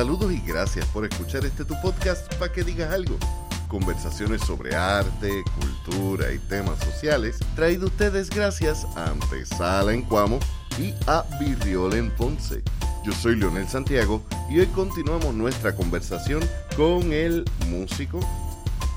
Saludos 0.00 0.32
y 0.32 0.40
gracias 0.40 0.86
por 0.86 1.04
escuchar 1.04 1.44
este 1.44 1.62
tu 1.62 1.78
podcast 1.82 2.34
para 2.36 2.50
que 2.50 2.64
digas 2.64 2.90
algo. 2.90 3.18
Conversaciones 3.68 4.40
sobre 4.40 4.74
arte, 4.74 5.44
cultura 5.60 6.32
y 6.32 6.38
temas 6.38 6.82
sociales, 6.82 7.38
traído 7.54 7.88
ustedes 7.88 8.30
gracias 8.30 8.86
a 8.96 9.10
Antesala 9.10 9.92
en 9.92 10.00
Cuamo 10.00 10.40
y 10.78 10.94
a 11.06 11.22
Virriola 11.38 11.98
en 11.98 12.10
Ponce. 12.12 12.62
Yo 13.04 13.12
soy 13.12 13.36
Leonel 13.36 13.68
Santiago 13.68 14.22
y 14.48 14.60
hoy 14.60 14.66
continuamos 14.68 15.34
nuestra 15.34 15.76
conversación 15.76 16.40
con 16.78 17.12
el 17.12 17.44
músico, 17.68 18.20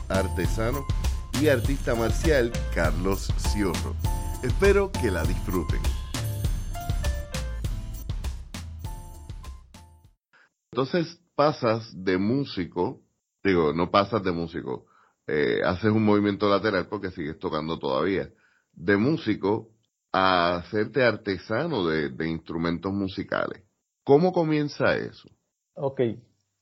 artesano 0.08 0.86
y 1.42 1.50
artista 1.50 1.96
marcial 1.96 2.50
Carlos 2.74 3.28
Ciorro. 3.52 3.94
Espero 4.42 4.90
que 4.94 5.12
la 5.12 5.24
disfruten. 5.26 5.82
Entonces 10.74 11.22
pasas 11.36 11.94
de 12.04 12.18
músico, 12.18 13.02
digo, 13.44 13.74
no 13.74 13.92
pasas 13.92 14.24
de 14.24 14.32
músico, 14.32 14.88
eh, 15.28 15.62
haces 15.64 15.92
un 15.92 16.04
movimiento 16.04 16.50
lateral 16.50 16.88
porque 16.90 17.12
sigues 17.12 17.38
tocando 17.38 17.78
todavía, 17.78 18.28
de 18.72 18.98
músico 18.98 19.70
a 20.12 20.56
hacerte 20.56 21.04
artesano 21.04 21.86
de, 21.86 22.28
instrumentos 22.28 22.92
musicales. 22.92 23.64
¿Cómo 24.04 24.34
comienza 24.34 24.96
eso? 24.96 25.30
Ok, 25.76 26.02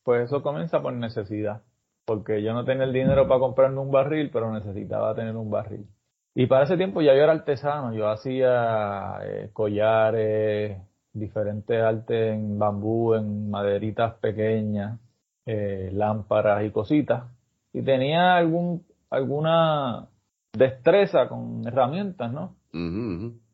pues 0.03 0.25
eso 0.25 0.43
comienza 0.43 0.81
por 0.81 0.91
necesidad, 0.91 1.63
porque 2.03 2.43
yo 2.43 2.51
no 2.51 2.65
tenía 2.65 2.83
el 2.83 2.91
dinero 2.91 3.29
para 3.29 3.39
comprarme 3.39 3.79
un 3.79 3.91
barril, 3.91 4.29
pero 4.29 4.51
necesitaba 4.51 5.15
tener 5.15 5.37
un 5.37 5.49
barril. 5.49 5.87
Y 6.35 6.47
para 6.47 6.65
ese 6.65 6.75
tiempo 6.75 7.01
ya 7.01 7.15
yo 7.15 7.21
era 7.21 7.31
artesano, 7.31 7.93
yo 7.93 8.09
hacía 8.09 9.19
eh, 9.23 9.51
collares, 9.53 10.81
diferentes 11.13 11.81
artes 11.81 12.33
en 12.33 12.57
bambú, 12.57 13.13
en 13.15 13.49
maderitas 13.49 14.15
pequeñas, 14.15 14.99
eh, 15.45 15.89
lámparas 15.93 16.63
y 16.65 16.71
cositas. 16.71 17.23
Y 17.73 17.81
tenía 17.81 18.35
algún, 18.35 18.85
alguna 19.09 20.07
destreza 20.53 21.27
con 21.27 21.65
herramientas, 21.67 22.31
¿no? 22.31 22.55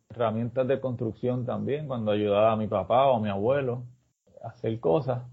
Herramientas 0.09 0.67
de 0.67 0.79
construcción 0.79 1.45
también, 1.45 1.87
cuando 1.87 2.11
ayudaba 2.11 2.51
a 2.51 2.55
mi 2.55 2.67
papá 2.67 3.07
o 3.07 3.17
a 3.17 3.19
mi 3.19 3.29
abuelo 3.29 3.83
a 4.43 4.49
hacer 4.49 4.79
cosas. 4.79 5.23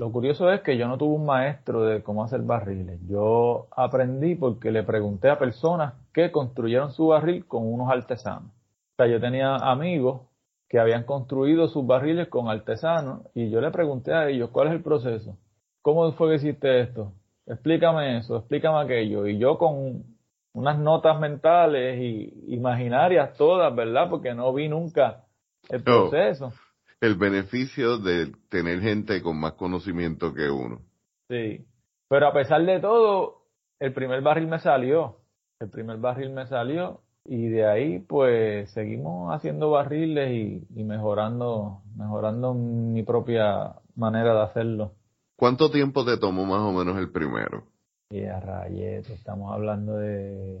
Lo 0.00 0.12
curioso 0.12 0.52
es 0.52 0.60
que 0.60 0.76
yo 0.76 0.86
no 0.86 0.96
tuve 0.96 1.16
un 1.16 1.26
maestro 1.26 1.82
de 1.84 2.02
cómo 2.04 2.22
hacer 2.22 2.42
barriles. 2.42 3.00
Yo 3.08 3.66
aprendí 3.72 4.36
porque 4.36 4.70
le 4.70 4.84
pregunté 4.84 5.28
a 5.28 5.38
personas 5.38 5.94
que 6.12 6.30
construyeron 6.30 6.92
su 6.92 7.08
barril 7.08 7.46
con 7.46 7.66
unos 7.66 7.90
artesanos. 7.90 8.52
O 8.52 8.96
sea, 8.96 9.08
yo 9.08 9.20
tenía 9.20 9.56
amigos 9.56 10.27
que 10.68 10.78
habían 10.78 11.04
construido 11.04 11.68
sus 11.68 11.86
barriles 11.86 12.28
con 12.28 12.48
artesanos 12.48 13.22
y 13.34 13.50
yo 13.50 13.60
le 13.60 13.70
pregunté 13.70 14.12
a 14.12 14.28
ellos, 14.28 14.50
¿cuál 14.50 14.68
es 14.68 14.74
el 14.74 14.82
proceso? 14.82 15.38
¿Cómo 15.82 16.12
fue 16.12 16.30
que 16.30 16.34
hiciste 16.36 16.80
esto? 16.80 17.12
Explícame 17.46 18.18
eso, 18.18 18.36
explícame 18.36 18.80
aquello. 18.80 19.26
Y 19.26 19.38
yo 19.38 19.56
con 19.56 20.04
unas 20.52 20.78
notas 20.78 21.18
mentales 21.18 21.98
y 22.00 22.54
imaginarias 22.54 23.34
todas, 23.36 23.74
¿verdad? 23.74 24.10
Porque 24.10 24.34
no 24.34 24.52
vi 24.52 24.68
nunca 24.68 25.24
el 25.70 25.82
proceso 25.82 26.52
el 27.00 27.14
beneficio 27.14 27.98
de 27.98 28.32
tener 28.48 28.80
gente 28.80 29.22
con 29.22 29.38
más 29.38 29.52
conocimiento 29.52 30.34
que 30.34 30.50
uno. 30.50 30.80
Sí, 31.28 31.66
pero 32.08 32.28
a 32.28 32.32
pesar 32.32 32.64
de 32.64 32.80
todo, 32.80 33.44
el 33.78 33.92
primer 33.92 34.22
barril 34.22 34.48
me 34.48 34.58
salió, 34.58 35.18
el 35.60 35.70
primer 35.70 35.98
barril 35.98 36.30
me 36.30 36.46
salió 36.46 37.02
y 37.30 37.48
de 37.48 37.66
ahí 37.66 37.98
pues 37.98 38.70
seguimos 38.70 39.34
haciendo 39.34 39.70
barriles 39.70 40.64
y, 40.74 40.82
mejorando, 40.82 41.82
mejorando 41.94 42.54
mi 42.54 43.02
propia 43.02 43.74
manera 43.94 44.32
de 44.32 44.42
hacerlo. 44.44 44.92
¿Cuánto 45.36 45.70
tiempo 45.70 46.06
te 46.06 46.16
tomó 46.16 46.46
más 46.46 46.60
o 46.60 46.72
menos 46.72 46.98
el 46.98 47.12
primero? 47.12 47.64
Y 48.10 48.24
a 48.24 48.40
rayete, 48.40 49.12
estamos 49.12 49.52
hablando 49.52 49.98
de 49.98 50.58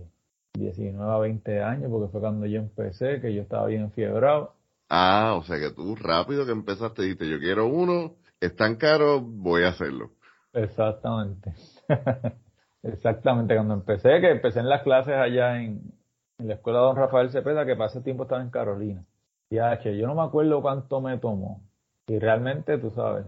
19 0.58 1.10
a 1.10 1.16
20 1.16 1.62
años, 1.62 1.90
porque 1.90 2.12
fue 2.12 2.20
cuando 2.20 2.44
yo 2.44 2.58
empecé, 2.58 3.22
que 3.22 3.34
yo 3.34 3.40
estaba 3.40 3.66
bien 3.66 3.90
fiebrado. 3.92 4.52
Ah, 4.90 5.36
o 5.38 5.44
sea 5.44 5.58
que 5.58 5.70
tú 5.70 5.96
rápido 5.96 6.44
que 6.44 6.52
empezaste 6.52 7.00
dijiste, 7.02 7.30
yo 7.30 7.38
quiero 7.38 7.66
uno, 7.66 8.16
es 8.40 8.54
tan 8.54 8.76
caro, 8.76 9.22
voy 9.22 9.64
a 9.64 9.68
hacerlo. 9.68 10.10
Exactamente. 10.52 11.54
Exactamente, 12.82 13.54
cuando 13.54 13.74
empecé, 13.74 14.20
que 14.20 14.30
empecé 14.30 14.60
en 14.60 14.68
las 14.68 14.82
clases 14.82 15.14
allá 15.14 15.60
en, 15.60 15.97
la 16.38 16.54
escuela 16.54 16.78
de 16.78 16.84
Don 16.86 16.96
Rafael 16.96 17.30
Cepeda, 17.30 17.66
que 17.66 17.76
para 17.76 17.90
ese 17.90 18.00
tiempo 18.00 18.24
estaba 18.24 18.42
en 18.42 18.50
Carolina. 18.50 19.04
Y 19.50 19.58
H, 19.58 19.96
yo 19.96 20.06
no 20.06 20.14
me 20.14 20.22
acuerdo 20.22 20.62
cuánto 20.62 21.00
me 21.00 21.18
tomó. 21.18 21.62
Y 22.06 22.18
realmente, 22.18 22.78
tú 22.78 22.90
sabes, 22.90 23.26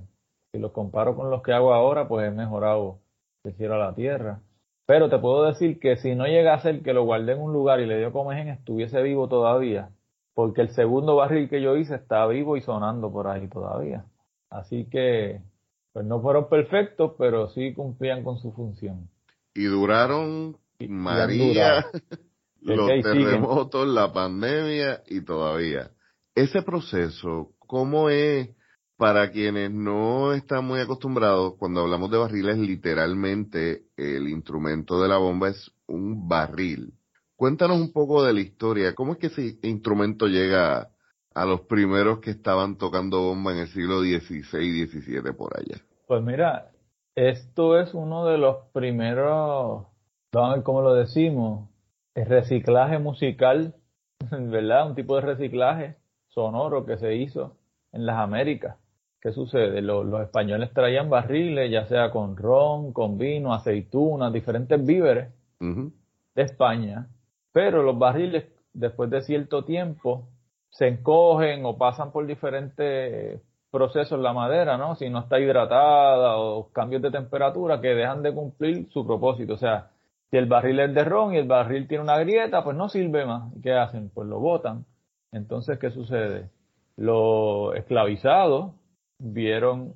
si 0.52 0.58
lo 0.58 0.72
comparo 0.72 1.16
con 1.16 1.30
los 1.30 1.42
que 1.42 1.52
hago 1.52 1.74
ahora, 1.74 2.08
pues 2.08 2.26
he 2.26 2.30
mejorado 2.30 2.98
el 3.44 3.54
cielo 3.54 3.74
a 3.74 3.78
la 3.78 3.94
tierra. 3.94 4.40
Pero 4.86 5.08
te 5.08 5.18
puedo 5.18 5.44
decir 5.44 5.78
que 5.78 5.96
si 5.96 6.14
no 6.14 6.26
llega 6.26 6.54
a 6.54 6.62
ser 6.62 6.82
que 6.82 6.92
lo 6.92 7.04
guardé 7.04 7.32
en 7.32 7.40
un 7.40 7.52
lugar 7.52 7.80
y 7.80 7.86
le 7.86 7.98
dio 7.98 8.12
comején, 8.12 8.48
estuviese 8.48 9.02
vivo 9.02 9.28
todavía, 9.28 9.90
porque 10.34 10.62
el 10.62 10.70
segundo 10.70 11.16
barril 11.16 11.48
que 11.48 11.62
yo 11.62 11.76
hice 11.76 11.94
está 11.94 12.26
vivo 12.26 12.56
y 12.56 12.62
sonando 12.62 13.12
por 13.12 13.28
ahí 13.28 13.48
todavía. 13.48 14.04
Así 14.50 14.86
que, 14.86 15.42
pues 15.92 16.04
no 16.04 16.20
fueron 16.20 16.48
perfectos, 16.48 17.12
pero 17.18 17.48
sí 17.50 17.72
cumplían 17.72 18.24
con 18.24 18.38
su 18.38 18.52
función. 18.52 19.08
Y 19.54 19.64
duraron 19.64 20.56
María, 20.88 21.86
los 22.62 22.88
terremotos, 23.02 23.86
la 23.86 24.12
pandemia 24.12 25.02
y 25.06 25.22
todavía. 25.22 25.90
Ese 26.34 26.62
proceso, 26.62 27.52
¿cómo 27.58 28.10
es 28.10 28.50
para 28.96 29.30
quienes 29.30 29.70
no 29.70 30.32
están 30.32 30.64
muy 30.66 30.80
acostumbrados? 30.80 31.54
Cuando 31.58 31.80
hablamos 31.80 32.10
de 32.10 32.18
barriles, 32.18 32.58
literalmente 32.58 33.84
el 33.96 34.28
instrumento 34.28 35.00
de 35.00 35.08
la 35.08 35.16
bomba 35.16 35.48
es 35.48 35.70
un 35.86 36.28
barril. 36.28 36.92
Cuéntanos 37.36 37.80
un 37.80 37.92
poco 37.92 38.22
de 38.22 38.34
la 38.34 38.40
historia. 38.40 38.94
¿Cómo 38.94 39.12
es 39.12 39.18
que 39.18 39.28
ese 39.28 39.58
instrumento 39.62 40.26
llega 40.26 40.90
a 41.34 41.44
los 41.46 41.62
primeros 41.62 42.20
que 42.20 42.30
estaban 42.30 42.76
tocando 42.76 43.22
bomba 43.22 43.52
en 43.52 43.60
el 43.60 43.68
siglo 43.68 44.00
XVI 44.00 44.60
y 44.60 44.86
XVII 44.86 45.32
por 45.32 45.56
allá? 45.56 45.80
Pues 46.06 46.22
mira, 46.22 46.70
esto 47.14 47.80
es 47.80 47.94
uno 47.94 48.26
de 48.26 48.36
los 48.36 48.56
primeros, 48.72 49.86
vamos 50.32 50.50
a 50.50 50.54
ver 50.56 50.62
cómo 50.62 50.82
lo 50.82 50.94
decimos, 50.94 51.69
reciclaje 52.24 52.98
musical, 52.98 53.74
¿verdad? 54.30 54.88
Un 54.88 54.94
tipo 54.94 55.16
de 55.16 55.22
reciclaje 55.22 55.96
sonoro 56.28 56.84
que 56.86 56.96
se 56.98 57.14
hizo 57.16 57.56
en 57.92 58.06
las 58.06 58.18
Américas. 58.18 58.76
¿Qué 59.20 59.32
sucede? 59.32 59.82
Los, 59.82 60.06
españoles 60.22 60.72
traían 60.72 61.10
barriles, 61.10 61.70
ya 61.70 61.86
sea 61.86 62.10
con 62.10 62.36
ron, 62.36 62.92
con 62.92 63.18
vino, 63.18 63.52
aceitunas, 63.52 64.32
diferentes 64.32 64.84
víveres 64.84 65.28
de 65.58 66.42
España 66.42 67.06
pero 67.52 67.82
los 67.82 67.98
barriles, 67.98 68.44
después 68.72 69.10
de 69.10 69.22
cierto 69.22 69.64
tiempo, 69.64 70.28
se 70.70 70.88
encogen 70.88 71.64
o 71.66 71.76
pasan 71.76 72.12
por 72.12 72.26
diferentes 72.26 73.40
procesos 73.70 74.20
la 74.20 74.32
madera, 74.32 74.76
¿no? 74.76 74.94
Si 74.96 75.08
no 75.10 75.20
está 75.20 75.40
hidratada 75.40 76.38
o 76.38 76.70
cambios 76.72 77.02
de 77.02 77.10
temperatura 77.10 77.80
que 77.80 77.88
dejan 77.94 78.22
de 78.22 78.34
cumplir 78.34 78.88
su 78.90 79.06
propósito. 79.06 79.54
O 79.54 79.58
sea, 79.58 79.90
si 80.30 80.36
el 80.36 80.46
barril 80.46 80.80
es 80.80 80.94
de 80.94 81.04
ron 81.04 81.34
y 81.34 81.38
el 81.38 81.48
barril 81.48 81.88
tiene 81.88 82.04
una 82.04 82.18
grieta, 82.18 82.62
pues 82.62 82.76
no 82.76 82.88
sirve 82.88 83.26
más. 83.26 83.52
¿Qué 83.62 83.72
hacen? 83.72 84.10
Pues 84.10 84.28
lo 84.28 84.38
botan. 84.38 84.86
Entonces, 85.32 85.78
¿qué 85.78 85.90
sucede? 85.90 86.50
Los 86.96 87.74
esclavizados 87.76 88.72
vieron 89.18 89.94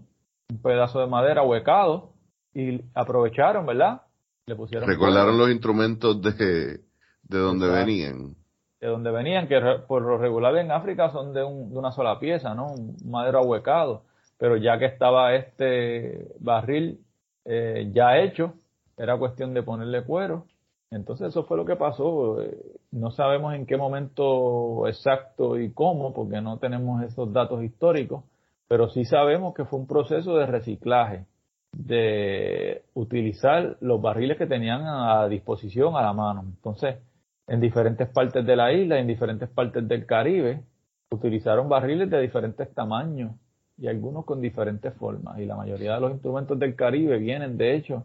un 0.51 0.63
pedazo 0.63 1.01
de 1.01 1.07
madera 1.07 1.43
huecado 1.43 2.13
y 2.53 2.81
aprovecharon, 2.95 3.67
¿verdad? 3.67 4.03
Le 4.47 4.57
pusieron. 4.57 4.89
Recordaron 4.89 5.39
los 5.39 5.51
instrumentos 5.51 6.21
de, 6.21 6.81
¿De 7.29 7.39
dónde 7.39 7.69
venían? 7.69 8.35
De 8.81 8.89
dónde 8.89 9.11
venían, 9.11 9.49
que 9.49 9.61
por 9.87 10.03
lo 10.03 10.19
regular 10.19 10.57
en 10.57 10.71
África 10.71 11.11
son 11.11 11.33
de, 11.33 11.43
una 11.43 11.93
sola 11.93 12.19
pieza, 12.19 12.55
¿no? 12.55 12.73
Un 12.73 12.97
madero 13.07 13.39
ahuecado. 13.39 14.03
Pero 14.37 14.57
ya 14.57 14.79
que 14.79 14.87
estaba 14.87 15.35
este 15.35 16.29
barril 16.41 17.01
eh, 17.45 17.91
ya 17.95 18.19
hecho, 18.19 18.55
era 18.97 19.19
cuestión 19.19 19.55
de 19.55 19.63
ponerle 19.63 20.05
cuero. 20.05 20.47
Entonces 20.91 21.29
eso 21.29 21.45
fue 21.45 21.57
lo 21.57 21.65
que 21.65 21.77
pasó. 21.77 22.41
Eh, 22.43 22.57
no 22.93 23.11
sabemos 23.11 23.55
en 23.55 23.67
qué 23.67 23.77
momento 23.77 24.87
exacto 24.87 25.59
y 25.59 25.73
cómo, 25.73 26.15
porque 26.15 26.41
no 26.41 26.59
tenemos 26.59 27.03
esos 27.03 27.33
datos 27.33 27.63
históricos, 27.65 28.25
pero 28.69 28.89
sí 28.89 29.05
sabemos 29.05 29.55
que 29.55 29.65
fue 29.65 29.81
un 29.81 29.87
proceso 29.87 30.37
de 30.37 30.47
reciclaje, 30.47 31.27
de 31.73 32.85
utilizar 32.95 33.77
los 33.81 34.01
barriles 34.01 34.39
que 34.39 34.47
tenían 34.47 34.83
a 34.87 35.29
disposición 35.29 35.97
a 35.97 36.03
la 36.03 36.13
mano. 36.13 36.43
Entonces, 36.47 36.97
en 37.47 37.61
diferentes 37.61 38.09
partes 38.09 38.47
de 38.47 38.57
la 38.57 38.73
isla, 38.73 38.99
en 38.99 39.07
diferentes 39.07 39.49
partes 39.49 39.87
del 39.87 40.07
Caribe, 40.07 40.63
utilizaron 41.11 41.69
barriles 41.69 42.09
de 42.11 42.21
diferentes 42.21 42.73
tamaños 42.75 43.33
y 43.77 43.89
algunos 43.89 44.25
con 44.25 44.41
diferentes 44.41 44.95
formas. 44.95 45.39
Y 45.39 45.47
la 45.47 45.57
mayoría 45.57 45.95
de 45.95 46.01
los 46.01 46.13
instrumentos 46.13 46.59
del 46.59 46.77
Caribe 46.77 47.19
vienen, 47.19 47.57
de 47.59 47.75
hecho, 47.75 48.05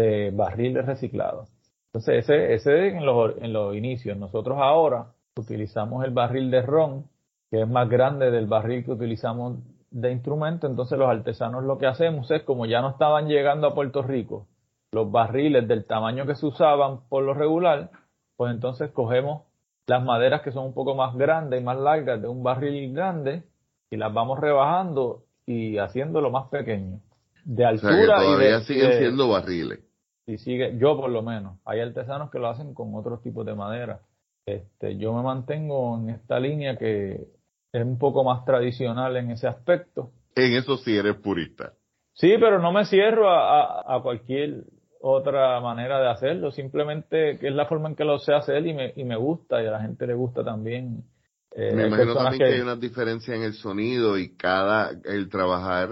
de 0.00 0.30
barriles 0.30 0.86
reciclados. 0.86 1.48
Entonces, 1.86 2.24
ese, 2.24 2.54
ese 2.54 2.88
en 2.88 3.04
los, 3.04 3.36
en 3.38 3.52
los 3.52 3.74
inicios. 3.74 4.16
Nosotros 4.16 4.58
ahora 4.60 5.06
utilizamos 5.36 6.04
el 6.04 6.12
barril 6.12 6.50
de 6.50 6.62
ron, 6.62 7.04
que 7.50 7.62
es 7.62 7.68
más 7.68 7.88
grande 7.88 8.30
del 8.30 8.46
barril 8.46 8.84
que 8.84 8.92
utilizamos 8.92 9.58
de 9.90 10.12
instrumentos, 10.12 10.70
entonces 10.70 10.96
los 10.98 11.08
artesanos 11.08 11.64
lo 11.64 11.78
que 11.78 11.86
hacemos 11.86 12.30
es, 12.30 12.42
como 12.44 12.66
ya 12.66 12.80
no 12.80 12.90
estaban 12.90 13.26
llegando 13.26 13.66
a 13.66 13.74
Puerto 13.74 14.02
Rico, 14.02 14.46
los 14.92 15.10
barriles 15.10 15.66
del 15.66 15.84
tamaño 15.84 16.26
que 16.26 16.36
se 16.36 16.46
usaban 16.46 17.00
por 17.08 17.24
lo 17.24 17.34
regular, 17.34 17.90
pues 18.36 18.52
entonces 18.54 18.90
cogemos 18.92 19.42
las 19.86 20.04
maderas 20.04 20.42
que 20.42 20.52
son 20.52 20.66
un 20.66 20.74
poco 20.74 20.94
más 20.94 21.16
grandes 21.16 21.60
y 21.60 21.64
más 21.64 21.78
largas 21.78 22.22
de 22.22 22.28
un 22.28 22.44
barril 22.44 22.94
grande 22.94 23.42
y 23.90 23.96
las 23.96 24.14
vamos 24.14 24.38
rebajando 24.38 25.24
y 25.46 25.78
haciéndolo 25.78 26.30
más 26.30 26.48
pequeño. 26.48 27.00
De 27.44 27.64
altura. 27.64 28.02
y 28.02 28.06
todavía 28.06 28.60
siguen 28.60 28.98
siendo 28.98 29.28
barriles. 29.28 29.80
Y 30.30 30.38
sigue, 30.38 30.76
yo 30.78 30.96
por 30.96 31.10
lo 31.10 31.22
menos. 31.22 31.58
Hay 31.64 31.80
artesanos 31.80 32.30
que 32.30 32.38
lo 32.38 32.48
hacen 32.48 32.72
con 32.72 32.94
otros 32.94 33.20
tipos 33.20 33.44
de 33.44 33.54
madera. 33.54 34.00
Este, 34.46 34.96
yo 34.96 35.12
me 35.12 35.22
mantengo 35.22 35.98
en 35.98 36.10
esta 36.10 36.38
línea 36.38 36.76
que 36.76 37.26
es 37.72 37.84
un 37.84 37.98
poco 37.98 38.22
más 38.22 38.44
tradicional 38.44 39.16
en 39.16 39.32
ese 39.32 39.48
aspecto. 39.48 40.12
En 40.36 40.54
eso 40.54 40.76
sí 40.76 40.96
eres 40.96 41.16
purista. 41.16 41.72
Sí, 42.14 42.34
pero 42.38 42.60
no 42.60 42.70
me 42.70 42.84
cierro 42.84 43.28
a, 43.28 43.96
a, 43.96 44.02
cualquier 44.02 44.64
otra 45.00 45.60
manera 45.60 46.00
de 46.00 46.10
hacerlo, 46.10 46.52
simplemente 46.52 47.38
que 47.38 47.48
es 47.48 47.54
la 47.54 47.66
forma 47.66 47.88
en 47.88 47.96
que 47.96 48.04
lo 48.04 48.18
sé 48.18 48.32
hacer 48.34 48.64
y 48.66 48.74
me, 48.74 48.92
y 48.94 49.04
me 49.04 49.16
gusta 49.16 49.62
y 49.62 49.66
a 49.66 49.70
la 49.70 49.80
gente 49.80 50.06
le 50.06 50.14
gusta 50.14 50.44
también. 50.44 51.04
Eh, 51.52 51.74
me 51.74 51.88
imagino 51.88 52.14
también 52.14 52.38
que... 52.38 52.54
hay 52.54 52.60
una 52.60 52.76
diferencia 52.76 53.34
en 53.34 53.42
el 53.42 53.54
sonido 53.54 54.16
y 54.16 54.36
cada, 54.36 54.90
el 55.04 55.28
trabajar, 55.28 55.88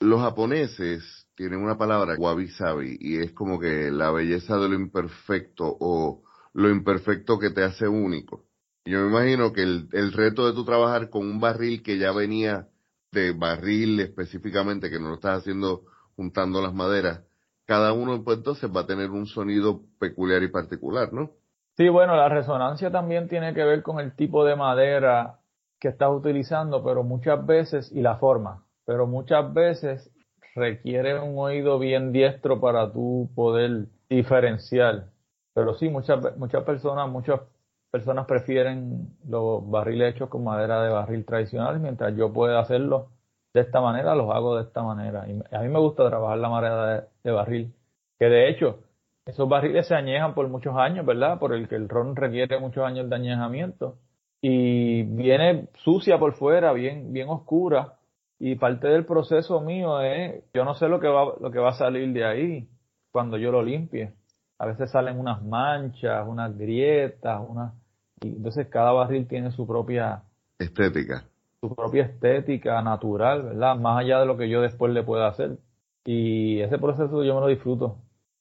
los 0.00 0.20
japoneses 0.20 1.21
tienen 1.34 1.60
una 1.60 1.78
palabra, 1.78 2.14
wabi 2.18 2.48
sabi, 2.48 2.96
y 3.00 3.18
es 3.18 3.32
como 3.32 3.58
que 3.58 3.90
la 3.90 4.10
belleza 4.10 4.56
de 4.56 4.68
lo 4.68 4.74
imperfecto 4.74 5.76
o 5.80 6.22
lo 6.54 6.70
imperfecto 6.70 7.38
que 7.38 7.50
te 7.50 7.64
hace 7.64 7.88
único. 7.88 8.44
Yo 8.84 9.00
me 9.00 9.08
imagino 9.08 9.52
que 9.52 9.62
el, 9.62 9.88
el 9.92 10.12
reto 10.12 10.46
de 10.46 10.54
tu 10.54 10.64
trabajar 10.64 11.08
con 11.08 11.22
un 11.22 11.40
barril 11.40 11.82
que 11.82 11.98
ya 11.98 12.12
venía 12.12 12.68
de 13.12 13.32
barril 13.32 14.00
específicamente, 14.00 14.90
que 14.90 14.98
no 14.98 15.08
lo 15.08 15.14
estás 15.14 15.40
haciendo 15.40 15.82
juntando 16.16 16.60
las 16.60 16.74
maderas, 16.74 17.22
cada 17.66 17.92
uno 17.92 18.22
pues 18.24 18.38
entonces 18.38 18.70
va 18.74 18.82
a 18.82 18.86
tener 18.86 19.10
un 19.10 19.26
sonido 19.26 19.82
peculiar 19.98 20.42
y 20.42 20.48
particular, 20.48 21.12
¿no? 21.12 21.30
Sí, 21.76 21.88
bueno, 21.88 22.16
la 22.16 22.28
resonancia 22.28 22.90
también 22.90 23.28
tiene 23.28 23.54
que 23.54 23.64
ver 23.64 23.82
con 23.82 23.98
el 23.98 24.14
tipo 24.14 24.44
de 24.44 24.56
madera 24.56 25.38
que 25.80 25.88
estás 25.88 26.10
utilizando, 26.10 26.84
pero 26.84 27.02
muchas 27.02 27.44
veces, 27.46 27.90
y 27.92 28.02
la 28.02 28.16
forma, 28.16 28.64
pero 28.84 29.06
muchas 29.06 29.52
veces 29.54 30.10
requiere 30.54 31.18
un 31.18 31.38
oído 31.38 31.78
bien 31.78 32.12
diestro 32.12 32.60
para 32.60 32.92
tú 32.92 33.30
poder 33.34 33.86
diferenciar. 34.08 35.06
Pero 35.54 35.74
sí, 35.74 35.88
muchas, 35.88 36.36
muchas 36.36 36.64
personas, 36.64 37.08
muchas 37.10 37.40
personas 37.90 38.26
prefieren 38.26 39.14
los 39.28 39.68
barriles 39.70 40.14
hechos 40.14 40.28
con 40.30 40.44
madera 40.44 40.82
de 40.82 40.90
barril 40.90 41.24
tradicional, 41.24 41.78
mientras 41.80 42.16
yo 42.16 42.32
pueda 42.32 42.60
hacerlo 42.60 43.10
de 43.52 43.60
esta 43.60 43.80
manera, 43.80 44.14
los 44.14 44.30
hago 44.34 44.56
de 44.56 44.62
esta 44.62 44.82
manera. 44.82 45.26
Y 45.28 45.54
a 45.54 45.60
mí 45.60 45.68
me 45.68 45.78
gusta 45.78 46.08
trabajar 46.08 46.38
la 46.38 46.48
madera 46.48 47.08
de, 47.22 47.30
barril, 47.30 47.74
que 48.18 48.26
de 48.26 48.48
hecho, 48.48 48.80
esos 49.26 49.48
barriles 49.48 49.86
se 49.86 49.94
añejan 49.94 50.34
por 50.34 50.48
muchos 50.48 50.74
años, 50.76 51.04
¿verdad? 51.06 51.38
Por 51.38 51.52
el 51.54 51.68
que 51.68 51.76
el 51.76 51.88
ron 51.88 52.16
requiere 52.16 52.58
muchos 52.58 52.84
años 52.84 53.08
de 53.08 53.16
añejamiento. 53.16 53.98
Y 54.40 55.02
viene 55.04 55.68
sucia 55.84 56.18
por 56.18 56.32
fuera, 56.34 56.72
bien, 56.72 57.12
bien 57.12 57.28
oscura. 57.28 57.98
Y 58.44 58.56
parte 58.56 58.88
del 58.88 59.06
proceso 59.06 59.60
mío 59.60 60.00
es, 60.00 60.42
yo 60.52 60.64
no 60.64 60.74
sé 60.74 60.88
lo 60.88 60.98
que 60.98 61.06
va, 61.06 61.32
lo 61.40 61.52
que 61.52 61.60
va 61.60 61.68
a 61.68 61.74
salir 61.74 62.12
de 62.12 62.24
ahí 62.24 62.68
cuando 63.12 63.38
yo 63.38 63.52
lo 63.52 63.62
limpie. 63.62 64.14
A 64.58 64.66
veces 64.66 64.90
salen 64.90 65.20
unas 65.20 65.44
manchas, 65.44 66.26
unas 66.26 66.58
grietas, 66.58 67.40
unas 67.48 67.72
y 68.20 68.30
entonces 68.30 68.66
cada 68.66 68.90
barril 68.90 69.28
tiene 69.28 69.52
su 69.52 69.64
propia 69.64 70.24
estética. 70.58 71.24
Su 71.60 71.72
propia 71.72 72.02
estética 72.02 72.82
natural, 72.82 73.44
¿verdad? 73.44 73.76
Más 73.76 74.00
allá 74.00 74.18
de 74.18 74.26
lo 74.26 74.36
que 74.36 74.48
yo 74.48 74.60
después 74.60 74.92
le 74.92 75.04
pueda 75.04 75.28
hacer. 75.28 75.58
Y 76.04 76.58
ese 76.62 76.78
proceso 76.78 77.22
yo 77.22 77.36
me 77.36 77.42
lo 77.42 77.46
disfruto, 77.46 77.98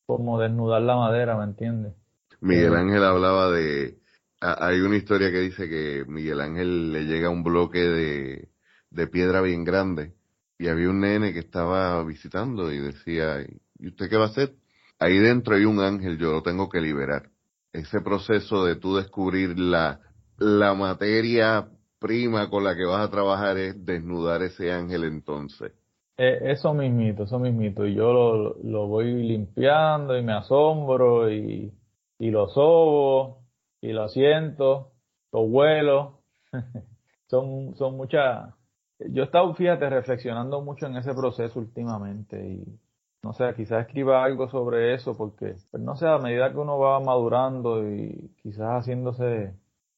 como 0.08 0.40
desnudar 0.40 0.82
la 0.82 0.96
madera, 0.96 1.38
¿me 1.38 1.44
entiendes? 1.44 1.94
Miguel 2.40 2.74
eh, 2.74 2.78
Ángel 2.78 3.04
hablaba 3.04 3.52
de, 3.52 4.00
hay 4.40 4.82
una 4.82 4.98
historia 4.98 5.30
que 5.30 5.42
dice 5.42 5.70
que 5.70 6.06
Miguel 6.08 6.42
Ángel 6.42 6.92
le 6.92 7.04
llega 7.04 7.30
un 7.30 7.44
bloque 7.44 7.82
de, 7.82 8.51
de 8.92 9.08
piedra 9.08 9.42
bien 9.42 9.64
grande 9.64 10.14
y 10.60 10.68
había 10.68 10.90
un 10.90 11.02
nene 11.02 11.34
que 11.34 11.40
estaba 11.40 12.04
visitando 12.04 12.72
y 12.72 12.78
decía, 12.78 13.42
¿y 13.80 13.88
usted 13.88 14.10
qué 14.10 14.18
va 14.18 14.26
a 14.26 14.30
hacer? 14.30 14.54
Ahí 15.00 15.18
dentro 15.18 15.56
hay 15.56 15.66
un 15.66 15.80
ángel, 15.80 16.18
yo 16.20 16.32
lo 16.32 16.44
tengo 16.44 16.70
que 16.70 16.80
liberar 16.80 17.32
ese 17.74 18.02
proceso 18.02 18.66
de 18.66 18.76
tú 18.76 18.96
descubrir 18.96 19.58
la, 19.58 20.00
la 20.38 20.74
materia 20.74 21.68
prima 22.00 22.50
con 22.50 22.64
la 22.64 22.76
que 22.76 22.86
vas 22.86 23.08
a 23.08 23.12
trabajar 23.12 23.58
es 23.58 23.86
desnudar 23.86 24.42
ese 24.42 24.72
ángel 24.72 25.04
entonces. 25.06 25.72
Eh, 26.18 26.52
eso 26.52 26.74
mismito, 26.74 27.24
eso 27.24 27.40
mismito. 27.40 27.86
Y 27.86 27.96
yo 27.96 28.12
lo, 28.12 28.58
lo 28.64 28.88
voy 28.88 29.14
limpiando 29.24 30.18
y 30.18 30.24
me 30.24 30.34
asombro 30.34 31.32
y, 31.32 31.72
y 32.20 32.30
lo 32.30 32.50
sobo 32.50 33.46
y 33.80 33.94
lo 33.94 34.08
siento, 34.10 34.92
lo 35.32 35.48
vuelo. 35.48 36.22
son, 37.28 37.76
son 37.76 37.98
muchas... 37.98 38.54
Yo 39.10 39.24
he 39.24 39.26
estado, 39.26 39.54
fíjate, 39.54 39.90
reflexionando 39.90 40.62
mucho 40.62 40.86
en 40.88 40.98
ese 40.98 41.14
proceso 41.14 41.60
últimamente 41.60 42.46
y 42.46 42.80
no 43.24 43.34
sé, 43.34 43.54
quizás 43.56 43.86
escriba 43.86 44.24
algo 44.24 44.50
sobre 44.50 44.94
eso, 44.96 45.16
porque, 45.16 45.56
pues 45.70 45.84
no 45.84 45.96
sé, 45.96 46.08
a 46.08 46.18
medida 46.18 46.52
que 46.52 46.58
uno 46.58 46.80
va 46.80 47.00
madurando 47.00 47.88
y 47.88 48.32
quizás 48.42 48.80
haciéndose 48.80 49.54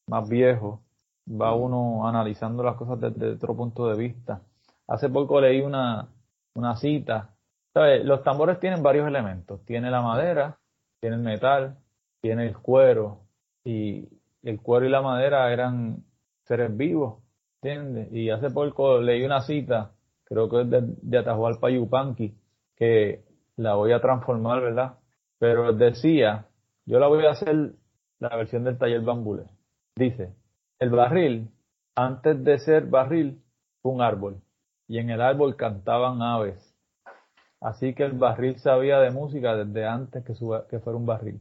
más 0.06 0.28
viejo, 0.28 0.82
va 1.28 1.54
uno 1.54 2.06
analizando 2.06 2.62
las 2.62 2.76
cosas 2.76 3.00
desde 3.00 3.32
otro 3.32 3.56
punto 3.56 3.88
de 3.88 3.96
vista. 3.96 4.42
Hace 4.86 5.08
poco 5.08 5.40
leí 5.40 5.62
una, 5.62 6.08
una 6.54 6.76
cita. 6.76 7.30
¿Sabes? 7.72 8.04
Los 8.04 8.22
tambores 8.22 8.60
tienen 8.60 8.82
varios 8.82 9.08
elementos. 9.08 9.64
Tiene 9.64 9.90
la 9.90 10.02
madera, 10.02 10.58
tiene 11.00 11.16
el 11.16 11.22
metal, 11.22 11.78
tiene 12.20 12.46
el 12.46 12.56
cuero. 12.58 13.20
Y 13.64 14.06
el 14.42 14.60
cuero 14.60 14.86
y 14.86 14.90
la 14.90 15.02
madera 15.02 15.50
eran 15.52 16.04
seres 16.44 16.76
vivos, 16.76 17.23
¿entiendes? 17.64 18.12
Y 18.12 18.30
hace 18.30 18.50
poco 18.50 19.00
leí 19.00 19.24
una 19.24 19.40
cita, 19.40 19.92
creo 20.24 20.48
que 20.48 20.62
es 20.62 20.70
de, 20.70 20.82
de 21.02 21.18
Atahualpa 21.18 21.70
Yupanqui, 21.70 22.34
que 22.76 23.24
la 23.56 23.74
voy 23.74 23.92
a 23.92 24.00
transformar, 24.00 24.60
¿verdad? 24.60 24.98
Pero 25.38 25.72
decía, 25.72 26.46
yo 26.84 26.98
la 26.98 27.08
voy 27.08 27.24
a 27.24 27.30
hacer 27.30 27.72
la 28.18 28.36
versión 28.36 28.64
del 28.64 28.78
taller 28.78 29.00
bambule. 29.00 29.44
Dice, 29.96 30.34
el 30.78 30.90
barril, 30.90 31.50
antes 31.94 32.44
de 32.44 32.58
ser 32.58 32.86
barril, 32.86 33.42
fue 33.80 33.92
un 33.92 34.02
árbol. 34.02 34.42
Y 34.86 34.98
en 34.98 35.08
el 35.08 35.22
árbol 35.22 35.56
cantaban 35.56 36.20
aves. 36.20 36.74
Así 37.60 37.94
que 37.94 38.04
el 38.04 38.12
barril 38.12 38.58
sabía 38.58 38.98
de 38.98 39.10
música 39.10 39.56
desde 39.56 39.86
antes 39.86 40.22
que, 40.24 40.34
que 40.68 40.80
fuera 40.80 40.98
un 40.98 41.06
barril. 41.06 41.40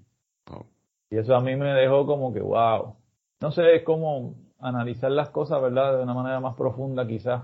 Oh. 0.50 0.65
Y 1.09 1.17
eso 1.17 1.36
a 1.36 1.41
mí 1.41 1.55
me 1.57 1.74
dejó 1.74 2.05
como 2.05 2.33
que, 2.33 2.39
wow. 2.39 2.95
No 3.41 3.51
sé, 3.51 3.75
es 3.75 3.83
como 3.83 4.36
analizar 4.63 5.12
las 5.12 5.29
cosas, 5.29 5.62
¿verdad? 5.62 5.98
De 5.98 6.03
una 6.03 6.13
manera 6.13 6.39
más 6.39 6.55
profunda 6.55 7.05
quizás. 7.05 7.43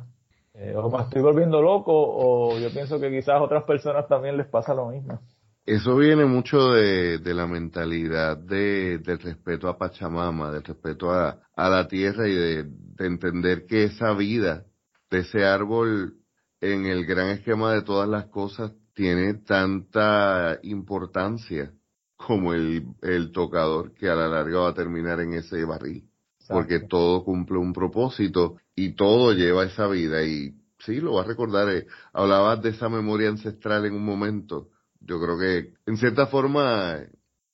Eh, 0.53 0.73
o 0.75 0.89
me 0.89 1.03
estoy 1.03 1.21
volviendo 1.21 1.61
loco 1.61 1.93
o 1.93 2.57
yo 2.57 2.69
pienso 2.71 2.99
que 2.99 3.11
quizás 3.11 3.35
a 3.35 3.41
otras 3.41 3.63
personas 3.63 4.07
también 4.07 4.37
les 4.37 4.47
pasa 4.47 4.73
lo 4.73 4.87
mismo. 4.87 5.19
Eso 5.65 5.95
viene 5.95 6.25
mucho 6.25 6.71
de, 6.71 7.21
la 7.23 7.45
mentalidad 7.45 8.37
de, 8.37 8.97
del 8.97 9.19
respeto 9.19 9.67
a 9.67 9.77
Pachamama, 9.77 10.51
del 10.51 10.63
respeto 10.63 11.11
a, 11.11 11.39
la 11.55 11.87
tierra 11.87 12.27
y 12.27 12.33
de, 12.33 12.65
entender 12.97 13.65
que 13.67 13.83
esa 13.83 14.13
vida 14.13 14.65
de 15.11 15.19
ese 15.19 15.45
árbol 15.45 16.15
en 16.59 16.85
el 16.85 17.05
gran 17.05 17.29
esquema 17.29 17.73
de 17.73 17.83
todas 17.83 18.09
las 18.09 18.25
cosas 18.25 18.73
tiene 18.93 19.35
tanta 19.35 20.57
importancia 20.63 21.71
como 22.17 22.53
el, 22.53 22.87
el 23.01 23.31
tocador 23.31 23.93
que 23.93 24.09
a 24.09 24.15
la 24.15 24.27
larga 24.27 24.59
va 24.59 24.69
a 24.69 24.73
terminar 24.73 25.21
en 25.21 25.33
ese 25.35 25.63
barril 25.63 26.08
porque 26.49 26.79
todo 26.79 27.23
cumple 27.23 27.59
un 27.59 27.73
propósito 27.73 28.57
y 28.75 28.93
todo 28.93 29.33
lleva 29.33 29.65
esa 29.65 29.87
vida 29.87 30.23
y 30.23 30.55
sí, 30.79 30.99
lo 30.99 31.13
vas 31.13 31.25
a 31.25 31.29
recordar. 31.29 31.69
Eh, 31.69 31.85
hablabas 32.11 32.61
de 32.63 32.69
esa 32.69 32.89
memoria 32.89 33.29
ancestral 33.29 33.85
en 33.85 33.93
un 33.93 34.03
momento. 34.03 34.69
Yo 34.99 35.21
creo 35.21 35.37
que 35.37 35.73
en 35.85 35.97
cierta 35.97 36.25
forma, 36.25 36.97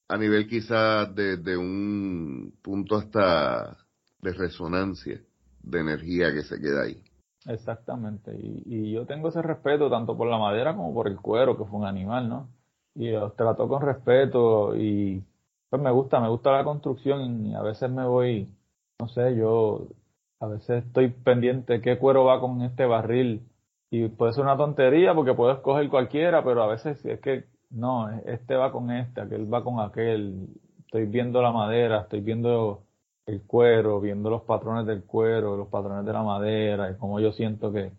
a 0.08 0.18
nivel 0.18 0.48
quizás 0.48 1.14
de, 1.14 1.58
un 1.58 2.54
punto 2.62 2.96
hasta 2.96 3.78
de 4.22 4.34
resonancia, 4.34 5.22
de 5.62 5.80
energía 5.80 6.32
que 6.34 6.44
se 6.44 6.60
queda 6.60 6.84
ahí. 6.84 7.04
Exactamente, 7.48 8.36
y, 8.42 8.64
y, 8.66 8.92
yo 8.92 9.06
tengo 9.06 9.30
ese 9.30 9.40
respeto 9.44 9.88
tanto 9.88 10.18
por 10.18 10.28
la 10.28 10.40
madera 10.40 10.76
como 10.76 10.96
por 10.96 11.08
el 11.08 11.18
cuero, 11.18 11.56
que 11.56 11.66
fue 11.66 11.78
un 11.78 11.86
animal, 11.86 12.28
¿no? 12.28 12.50
Y 12.96 13.12
los 13.12 13.36
trato 13.36 13.68
con 13.68 13.84
respeto 13.84 14.76
y 14.76 15.24
pues 15.70 15.80
me 15.80 15.92
gusta, 15.92 16.20
me 16.20 16.30
gusta 16.30 16.54
la 16.54 16.64
construcción 16.64 17.46
y 17.46 17.54
a 17.54 17.62
veces 17.62 17.92
me 17.92 18.04
voy 18.04 18.50
no 19.00 19.08
sé, 19.08 19.36
yo 19.36 19.88
a 20.40 20.48
veces 20.48 20.86
estoy 20.86 21.10
pendiente 21.10 21.82
qué 21.82 21.98
cuero 21.98 22.26
va 22.26 22.40
con 22.40 22.62
este 22.62 22.86
barril 22.86 23.48
y 23.90 24.08
puede 24.10 24.34
ser 24.34 24.44
una 24.44 24.58
tontería 24.58 25.14
porque 25.14 25.34
puedo 25.34 25.52
escoger 25.52 25.90
cualquiera, 25.90 26.44
pero 26.44 26.64
a 26.64 26.68
veces 26.68 27.04
es 27.06 27.20
que 27.20 27.46
no, 27.70 28.10
este 28.26 28.56
va 28.56 28.72
con 28.72 28.92
este, 28.92 29.22
aquel 29.22 29.52
va 29.52 29.64
con 29.64 29.80
aquel, 29.80 30.48
estoy 30.80 31.06
viendo 31.06 31.42
la 31.42 31.52
madera, 31.52 32.02
estoy 32.02 32.22
viendo 32.22 32.84
el 33.26 33.42
cuero, 33.42 34.00
viendo 34.00 34.30
los 34.30 34.44
patrones 34.44 34.86
del 34.86 35.04
cuero, 35.04 35.58
los 35.58 35.68
patrones 35.68 36.06
de 36.06 36.14
la 36.14 36.24
madera 36.24 36.92
y 36.92 36.96
como 36.96 37.20
yo 37.20 37.32
siento 37.32 37.72
que, 37.72 37.92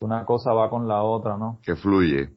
Una 0.00 0.24
cosa 0.26 0.52
va 0.52 0.68
con 0.68 0.86
la 0.86 1.02
otra, 1.02 1.38
¿no? 1.38 1.58
Que 1.62 1.76
fluye. 1.76 2.28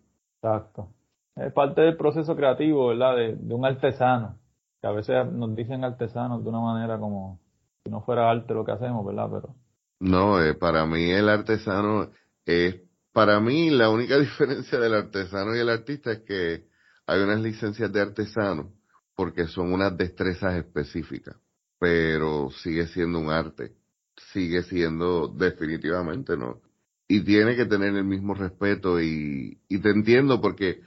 Exacto. 0.41 0.88
Es 1.36 1.51
parte 1.51 1.81
del 1.81 1.97
proceso 1.97 2.36
creativo, 2.36 2.88
¿verdad? 2.88 3.15
De, 3.17 3.36
de 3.36 3.53
un 3.53 3.65
artesano. 3.65 4.38
Que 4.79 4.88
a 4.88 4.91
veces 4.91 5.29
nos 5.33 5.53
dicen 5.53 5.83
artesanos 5.83 6.43
de 6.43 6.50
una 6.50 6.62
manera 6.62 6.97
como 6.97 7.39
si 7.88 7.91
no 7.91 8.01
fuera 8.01 8.29
arte 8.29 8.53
lo 8.53 8.65
que 8.65 8.74
hacemos, 8.74 9.06
¿verdad? 9.06 9.29
Pero. 9.32 9.56
No, 10.00 10.44
eh, 10.44 10.53
para 10.56 10.86
mí 10.86 11.10
el 11.10 11.29
artesano 11.29 12.12
es. 12.46 12.75
Para 13.13 13.39
mí 13.39 13.70
la 13.70 13.89
única 13.89 14.20
diferencia 14.20 14.77
del 14.77 14.94
artesano 14.94 15.56
y 15.56 15.60
el 15.60 15.70
artista 15.70 16.12
es 16.12 16.20
que 16.20 16.67
hay 17.06 17.22
unas 17.22 17.39
licencias 17.39 17.91
de 17.91 18.01
artesano 18.01 18.74
porque 19.15 19.48
son 19.48 19.74
unas 19.74 19.98
destrezas 19.98 20.56
específicas, 20.56 21.36
pero 21.79 22.50
sigue 22.51 22.86
siendo 22.88 23.20
un 23.20 23.32
arte, 23.32 23.72
sigue 24.34 24.62
siendo 24.63 25.29
definitivamente, 25.29 26.38
¿no? 26.38 26.62
Y 27.08 27.22
tiene 27.22 27.56
que 27.56 27.65
tener 27.65 27.96
el 27.96 28.03
mismo 28.03 28.34
respeto 28.36 29.01
y, 29.01 29.58
y 29.70 29.79
te 29.79 29.89
entiendo 29.89 30.41
porque 30.41 30.82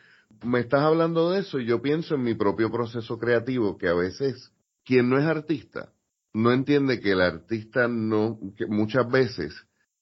me 0.44 0.60
estás 0.60 0.82
hablando 0.82 1.30
de 1.30 1.40
eso 1.40 1.58
y 1.58 1.64
yo 1.64 1.80
pienso 1.80 2.14
en 2.14 2.22
mi 2.22 2.34
propio 2.34 2.70
proceso 2.70 3.18
creativo 3.18 3.78
que 3.78 3.88
a 3.88 3.94
veces 3.94 4.52
quien 4.84 5.08
no 5.08 5.18
es 5.18 5.24
artista 5.24 5.92
no 6.32 6.52
entiende 6.52 7.00
que 7.00 7.12
el 7.12 7.20
artista 7.20 7.88
no, 7.88 8.38
que 8.56 8.66
muchas 8.66 9.10
veces 9.10 9.54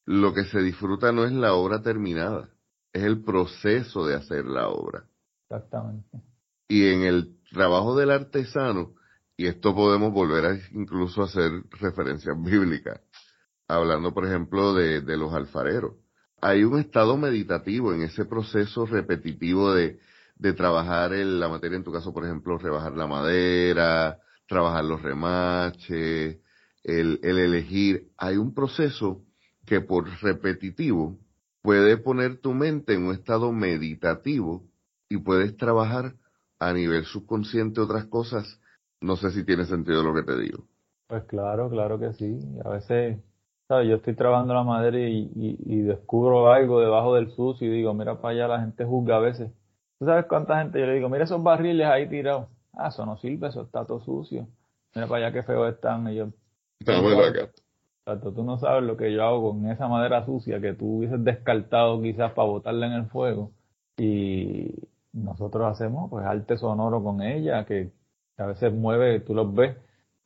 lo 0.04 0.32
que 0.34 0.44
se 0.44 0.60
disfruta 0.60 1.12
no 1.12 1.24
es 1.24 1.32
la 1.32 1.54
obra 1.54 1.82
terminada, 1.82 2.48
es 2.92 3.02
el 3.04 3.22
proceso 3.22 4.06
de 4.06 4.14
hacer 4.14 4.44
la 4.44 4.68
obra. 4.68 5.04
Exactamente. 5.44 6.18
Y 6.68 6.88
en 6.88 7.02
el 7.02 7.38
trabajo 7.50 7.96
del 7.96 8.10
artesano, 8.10 8.94
y 9.36 9.46
esto 9.46 9.74
podemos 9.74 10.12
volver 10.12 10.44
a 10.46 10.58
incluso 10.72 11.22
hacer 11.22 11.50
referencias 11.80 12.36
bíblicas, 12.42 13.00
hablando 13.66 14.12
por 14.12 14.26
ejemplo 14.26 14.74
de, 14.74 15.00
de 15.00 15.16
los 15.16 15.32
alfareros. 15.32 15.94
Hay 16.40 16.64
un 16.64 16.78
estado 16.78 17.16
meditativo 17.16 17.92
en 17.92 18.02
ese 18.02 18.24
proceso 18.24 18.86
repetitivo 18.86 19.72
de, 19.72 19.98
de 20.36 20.52
trabajar 20.52 21.12
en 21.14 21.40
la 21.40 21.48
materia, 21.48 21.76
en 21.76 21.84
tu 21.84 21.92
caso, 21.92 22.12
por 22.12 22.24
ejemplo, 22.24 22.58
rebajar 22.58 22.92
la 22.96 23.06
madera, 23.06 24.18
trabajar 24.48 24.84
los 24.84 25.02
remaches, 25.02 26.38
el, 26.82 27.20
el 27.22 27.38
elegir. 27.38 28.08
Hay 28.16 28.36
un 28.36 28.54
proceso 28.54 29.22
que 29.64 29.80
por 29.80 30.08
repetitivo 30.22 31.18
puede 31.62 31.98
poner 31.98 32.38
tu 32.40 32.54
mente 32.54 32.94
en 32.94 33.06
un 33.06 33.14
estado 33.14 33.52
meditativo 33.52 34.64
y 35.08 35.18
puedes 35.18 35.56
trabajar 35.56 36.14
a 36.58 36.72
nivel 36.72 37.04
subconsciente 37.04 37.80
otras 37.80 38.06
cosas. 38.06 38.60
No 39.00 39.16
sé 39.16 39.30
si 39.30 39.44
tiene 39.44 39.64
sentido 39.64 40.02
lo 40.02 40.14
que 40.14 40.22
te 40.22 40.38
digo. 40.40 40.64
Pues 41.06 41.24
claro, 41.24 41.70
claro 41.70 41.98
que 41.98 42.12
sí. 42.14 42.38
A 42.64 42.70
veces, 42.70 43.18
¿sabes? 43.68 43.88
Yo 43.88 43.96
estoy 43.96 44.14
trabajando 44.14 44.54
la 44.54 44.64
madera 44.64 44.98
y, 44.98 45.30
y, 45.34 45.80
descubro 45.82 46.50
algo 46.52 46.80
debajo 46.80 47.14
del 47.14 47.30
sucio 47.30 47.68
y 47.68 47.76
digo, 47.76 47.94
mira 47.94 48.20
para 48.20 48.34
allá, 48.34 48.48
la 48.48 48.60
gente 48.60 48.84
juzga 48.84 49.16
a 49.16 49.20
veces. 49.20 49.50
¿Tú 49.98 50.06
sabes 50.06 50.26
cuánta 50.26 50.58
gente? 50.58 50.80
Yo 50.80 50.86
le 50.86 50.94
digo, 50.94 51.08
mira 51.08 51.24
esos 51.24 51.42
barriles 51.42 51.86
ahí 51.86 52.08
tirados. 52.08 52.48
Ah, 52.72 52.88
eso 52.88 53.04
no 53.06 53.16
sirve, 53.16 53.48
eso 53.48 53.62
está 53.62 53.84
todo 53.84 54.00
sucio. 54.00 54.46
Mira 54.94 55.06
para 55.06 55.26
allá 55.26 55.32
qué 55.34 55.42
feo 55.42 55.66
están. 55.68 56.06
ellos 56.08 56.30
Exacto, 56.80 58.32
tú 58.32 58.42
no 58.42 58.58
sabes 58.58 58.84
lo 58.84 58.96
que 58.96 59.12
yo 59.12 59.22
hago 59.22 59.50
con 59.50 59.70
esa 59.70 59.86
madera 59.86 60.24
sucia 60.24 60.60
que 60.60 60.72
tú 60.72 60.98
hubieses 60.98 61.22
descartado 61.22 62.00
quizás 62.00 62.32
para 62.32 62.48
botarla 62.48 62.86
en 62.86 62.92
el 62.92 63.06
fuego. 63.06 63.52
Y 63.98 64.74
nosotros 65.12 65.70
hacemos 65.70 66.08
pues 66.10 66.24
arte 66.24 66.56
sonoro 66.56 67.02
con 67.02 67.20
ella, 67.20 67.66
que 67.66 67.90
a 68.38 68.46
veces 68.46 68.72
mueve, 68.72 69.20
tú 69.20 69.34
los 69.34 69.52
ves. 69.54 69.76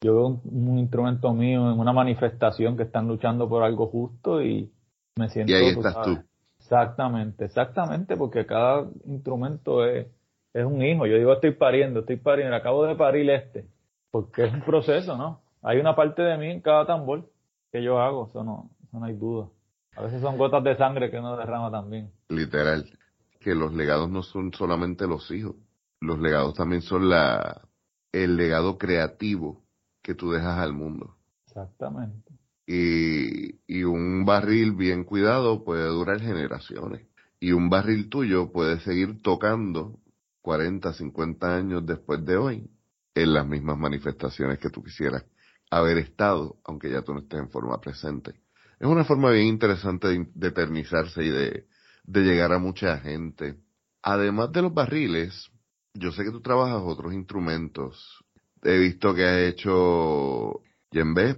Yo 0.00 0.14
veo 0.14 0.40
un, 0.44 0.78
instrumento 0.78 1.32
mío 1.32 1.72
en 1.72 1.78
una 1.78 1.92
manifestación 1.92 2.76
que 2.76 2.82
están 2.84 3.08
luchando 3.08 3.49
por 3.49 3.62
algo 3.62 3.87
justo 3.87 4.42
y 4.42 4.70
me 5.16 5.28
siento... 5.28 5.52
Y 5.52 5.54
ahí 5.54 5.66
estás 5.68 6.02
tú. 6.02 6.18
Exactamente, 6.58 7.44
exactamente, 7.44 8.16
porque 8.16 8.46
cada 8.46 8.87
instrumento 9.06 9.84
es, 9.84 10.06
es 10.54 10.64
un 10.64 10.82
hijo. 10.82 11.06
Yo 11.06 11.16
digo, 11.16 11.32
estoy 11.32 11.52
pariendo, 11.52 12.00
estoy 12.00 12.16
pariendo, 12.16 12.54
acabo 12.54 12.85
de 12.85 12.94
parir 12.94 13.30
este, 13.30 13.66
porque 14.11 14.44
es 14.44 14.52
un 14.52 14.62
proceso, 14.62 15.16
¿no? 15.16 15.40
Hay 15.62 15.78
una 15.78 15.94
parte 15.94 16.23
de 16.23 16.37
mí 16.37 16.50
en 16.50 16.61
cada 16.61 16.87
tambor 16.87 17.30
que 17.71 17.82
yo 17.82 18.00
hago, 18.00 18.26
eso 18.28 18.44
no, 18.44 18.71
eso 18.82 18.99
no 18.99 19.06
hay 19.06 19.14
duda. 19.14 19.49
A 19.97 20.02
veces 20.02 20.21
son 20.21 20.37
gotas 20.37 20.64
de 20.64 20.76
sangre 20.76 21.11
que 21.11 21.18
uno 21.18 21.37
derrama 21.37 21.71
también. 21.71 22.11
Literal, 22.28 22.85
que 23.40 23.54
los 23.54 23.73
legados 23.75 24.11
no 24.11 24.23
son 24.23 24.52
solamente 24.52 25.06
los 25.06 25.30
hijos, 25.30 25.56
los 26.00 26.18
legados 26.18 26.54
también 26.54 26.82
son 26.82 27.09
la 27.09 27.62
el 28.12 28.37
legado 28.37 28.76
creativo 28.76 29.62
que 30.02 30.14
tú 30.14 30.32
dejas 30.32 30.59
al 30.59 30.75
mundo. 30.75 31.16
Exactamente. 31.47 32.32
Y, 32.66 33.61
y 33.66 33.85
un 33.85 34.25
barril 34.25 34.73
bien 34.73 35.04
cuidado 35.04 35.64
puede 35.64 35.87
durar 35.87 36.21
generaciones. 36.21 37.06
Y 37.40 37.52
un 37.52 37.71
barril 37.71 38.09
tuyo 38.09 38.52
puede 38.52 38.80
seguir 38.80 39.23
tocando 39.23 39.99
40, 40.42 40.92
50 40.92 41.56
años 41.56 41.87
después 41.87 42.25
de 42.25 42.37
hoy 42.37 42.70
en 43.14 43.32
las 43.32 43.46
mismas 43.46 43.78
manifestaciones 43.78 44.58
que 44.58 44.70
tú 44.70 44.82
quisieras 44.82 45.25
haber 45.70 45.99
estado, 45.99 46.56
aunque 46.64 46.90
ya 46.90 47.02
tú 47.02 47.14
no 47.14 47.20
estés 47.20 47.40
en 47.40 47.50
forma 47.50 47.80
presente. 47.80 48.32
Es 48.78 48.87
una 48.87 49.04
forma 49.04 49.30
bien 49.30 49.46
interesante 49.46 50.08
de, 50.08 50.49
eternizarse 50.49 51.22
y 51.22 51.30
de, 51.30 51.66
de 52.04 52.20
llegar 52.20 52.52
a 52.52 52.58
mucha 52.58 52.99
gente. 52.99 53.56
Además 54.02 54.50
de 54.52 54.62
los 54.62 54.75
barriles, 54.75 55.50
yo 55.94 56.11
sé 56.11 56.25
que 56.25 56.30
tú 56.30 56.40
trabajas 56.40 56.82
otros 56.84 57.14
instrumentos. 57.14 58.25
He 58.62 58.78
visto 58.78 59.14
que 59.14 59.25
has 59.25 59.38
hecho 59.38 60.61
yembe. 60.90 61.37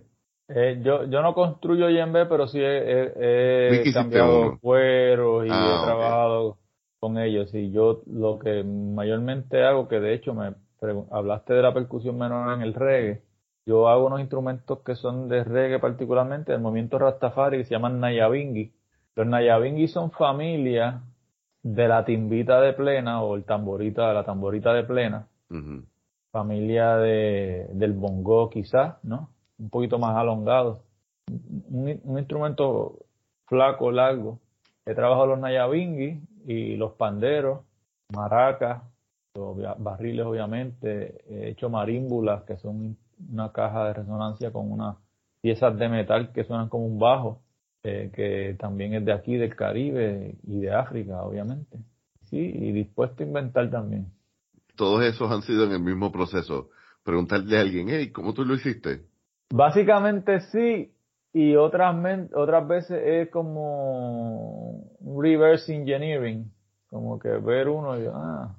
Eh, 0.48 0.80
yo, 0.82 1.04
yo 1.04 1.22
no 1.22 1.34
construyo 1.34 1.88
yembe, 1.90 2.26
pero 2.26 2.46
sí 2.46 2.58
he, 2.60 3.92
cambiado 3.92 4.58
cuero 4.60 5.44
y 5.44 5.48
ah, 5.50 5.80
he 5.80 5.84
trabajado 5.86 6.58
con 7.04 7.18
ellos. 7.18 7.54
Y 7.54 7.70
yo 7.70 8.00
lo 8.06 8.38
que 8.38 8.64
mayormente 8.64 9.62
hago, 9.62 9.88
que 9.88 10.00
de 10.00 10.14
hecho 10.14 10.32
me 10.32 10.54
hablaste 11.10 11.52
de 11.52 11.60
la 11.60 11.74
percusión 11.74 12.16
menor 12.16 12.54
en 12.54 12.62
el 12.62 12.72
reggae, 12.72 13.22
yo 13.66 13.88
hago 13.88 14.06
unos 14.06 14.20
instrumentos 14.20 14.78
que 14.80 14.94
son 14.94 15.28
de 15.28 15.44
reggae 15.44 15.78
particularmente, 15.80 16.52
del 16.52 16.62
movimiento 16.62 16.98
Rastafari, 16.98 17.58
que 17.58 17.64
se 17.64 17.74
llaman 17.74 18.00
Nayabingi. 18.00 18.72
Los 19.16 19.26
Nayabingi 19.26 19.86
son 19.86 20.12
familia 20.12 21.02
de 21.62 21.88
la 21.88 22.06
timbita 22.06 22.58
de 22.62 22.72
plena 22.72 23.22
o 23.22 23.36
el 23.36 23.44
tamborita, 23.44 24.08
de 24.08 24.14
la 24.14 24.24
tamborita 24.24 24.72
de 24.72 24.84
plena. 24.84 25.28
Familia 26.32 26.96
de, 26.96 27.68
del 27.74 27.92
bongo 27.92 28.48
quizás, 28.48 28.96
¿no? 29.04 29.28
Un 29.58 29.68
poquito 29.68 29.98
más 29.98 30.16
alongado. 30.16 30.84
Un, 31.28 32.00
un 32.02 32.18
instrumento 32.18 32.98
flaco, 33.44 33.92
largo. 33.92 34.38
He 34.86 34.94
trabajado 34.94 35.26
los 35.26 35.38
Nayabingi 35.38 36.20
y 36.44 36.76
los 36.76 36.92
panderos, 36.92 37.60
maracas, 38.14 38.82
barriles 39.78 40.24
obviamente, 40.26 41.24
he 41.28 41.50
hecho 41.50 41.68
marímbulas 41.68 42.44
que 42.44 42.56
son 42.56 42.96
una 43.30 43.52
caja 43.52 43.86
de 43.86 43.94
resonancia 43.94 44.52
con 44.52 44.70
unas 44.70 44.96
piezas 45.40 45.76
de 45.78 45.88
metal 45.88 46.32
que 46.32 46.44
suenan 46.44 46.68
como 46.68 46.86
un 46.86 46.98
bajo, 46.98 47.42
eh, 47.82 48.10
que 48.14 48.56
también 48.58 48.94
es 48.94 49.04
de 49.04 49.12
aquí, 49.12 49.36
del 49.36 49.54
Caribe 49.54 50.36
y 50.46 50.60
de 50.60 50.72
África, 50.72 51.22
obviamente. 51.22 51.78
Sí, 52.30 52.38
y 52.38 52.72
dispuesto 52.72 53.22
a 53.22 53.26
inventar 53.26 53.70
también. 53.70 54.06
Todos 54.76 55.04
esos 55.04 55.30
han 55.30 55.42
sido 55.42 55.64
en 55.64 55.72
el 55.72 55.80
mismo 55.80 56.10
proceso. 56.10 56.70
Preguntarle 57.02 57.58
a 57.58 57.60
alguien, 57.60 57.88
hey, 57.90 58.10
¿cómo 58.10 58.32
tú 58.32 58.44
lo 58.44 58.54
hiciste? 58.54 59.02
Básicamente 59.50 60.40
sí, 60.40 60.93
y 61.34 61.56
otras, 61.56 61.96
otras 62.32 62.68
veces 62.68 63.02
es 63.04 63.30
como 63.30 64.88
reverse 65.20 65.74
engineering, 65.74 66.48
como 66.88 67.18
que 67.18 67.28
ver 67.28 67.68
uno 67.68 68.00
y 68.00 68.06
ah, 68.06 68.56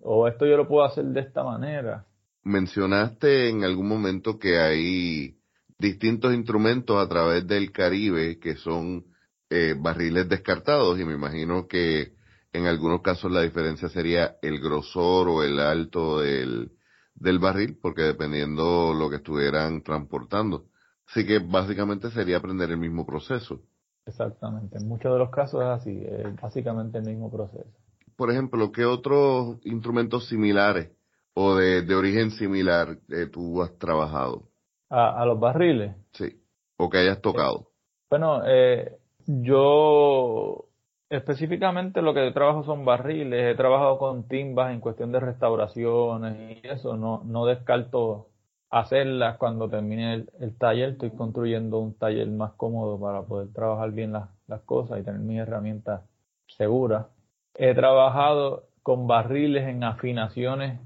o 0.00 0.28
esto 0.28 0.46
yo 0.46 0.56
lo 0.56 0.68
puedo 0.68 0.84
hacer 0.84 1.04
de 1.06 1.20
esta 1.20 1.42
manera. 1.42 2.06
Mencionaste 2.44 3.48
en 3.48 3.64
algún 3.64 3.88
momento 3.88 4.38
que 4.38 4.58
hay 4.60 5.38
distintos 5.76 6.32
instrumentos 6.32 7.04
a 7.04 7.08
través 7.08 7.48
del 7.48 7.72
Caribe 7.72 8.38
que 8.38 8.54
son 8.54 9.06
eh, 9.50 9.74
barriles 9.76 10.28
descartados 10.28 11.00
y 11.00 11.04
me 11.04 11.14
imagino 11.14 11.66
que 11.66 12.12
en 12.52 12.66
algunos 12.66 13.02
casos 13.02 13.32
la 13.32 13.42
diferencia 13.42 13.88
sería 13.88 14.36
el 14.40 14.60
grosor 14.60 15.28
o 15.28 15.42
el 15.42 15.58
alto 15.58 16.20
del, 16.20 16.70
del 17.16 17.40
barril 17.40 17.76
porque 17.82 18.02
dependiendo 18.02 18.94
lo 18.94 19.10
que 19.10 19.16
estuvieran 19.16 19.82
transportando. 19.82 20.66
Así 21.08 21.26
que 21.26 21.38
básicamente 21.38 22.10
sería 22.10 22.38
aprender 22.38 22.70
el 22.70 22.78
mismo 22.78 23.06
proceso. 23.06 23.60
Exactamente, 24.06 24.78
en 24.78 24.88
muchos 24.88 25.12
de 25.12 25.18
los 25.18 25.30
casos 25.30 25.62
es 25.62 25.68
así, 25.68 26.04
es 26.06 26.40
básicamente 26.40 26.98
el 26.98 27.04
mismo 27.04 27.30
proceso. 27.30 27.70
Por 28.16 28.30
ejemplo, 28.30 28.70
¿qué 28.70 28.84
otros 28.84 29.58
instrumentos 29.64 30.28
similares 30.28 30.90
o 31.32 31.56
de, 31.56 31.82
de 31.82 31.94
origen 31.94 32.30
similar 32.30 32.98
eh, 33.08 33.26
tú 33.26 33.62
has 33.62 33.76
trabajado? 33.78 34.48
A, 34.90 35.24
los 35.24 35.40
barriles. 35.40 35.96
Sí, 36.12 36.40
o 36.76 36.88
que 36.88 36.98
hayas 36.98 37.20
tocado. 37.20 37.70
bueno, 38.10 38.42
eh, 38.46 38.96
yo 39.26 40.68
específicamente 41.08 42.02
lo 42.02 42.14
que 42.14 42.30
trabajo 42.32 42.62
son 42.64 42.84
barriles, 42.84 43.52
he 43.52 43.56
trabajado 43.56 43.98
con 43.98 44.28
timbas 44.28 44.72
en 44.72 44.80
cuestión 44.80 45.12
de 45.12 45.20
restauraciones 45.20 46.58
y 46.62 46.66
eso, 46.66 46.96
no, 46.96 47.22
no 47.24 47.46
descarto 47.46 48.28
hacerlas 48.74 49.38
cuando 49.38 49.68
termine 49.68 50.26
el, 50.40 50.56
taller. 50.58 50.90
Estoy 50.90 51.10
construyendo 51.10 51.78
un 51.78 51.94
taller 51.94 52.28
más 52.28 52.52
cómodo 52.54 52.98
para 52.98 53.22
poder 53.22 53.52
trabajar 53.52 53.92
bien 53.92 54.12
las, 54.12 54.28
cosas 54.64 55.00
y 55.00 55.04
tener 55.04 55.20
mis 55.20 55.38
herramientas 55.38 56.02
seguras. 56.46 57.06
He 57.54 57.72
trabajado 57.74 58.64
con 58.82 59.06
barriles 59.06 59.68
en 59.68 59.84
afinaciones 59.84 60.80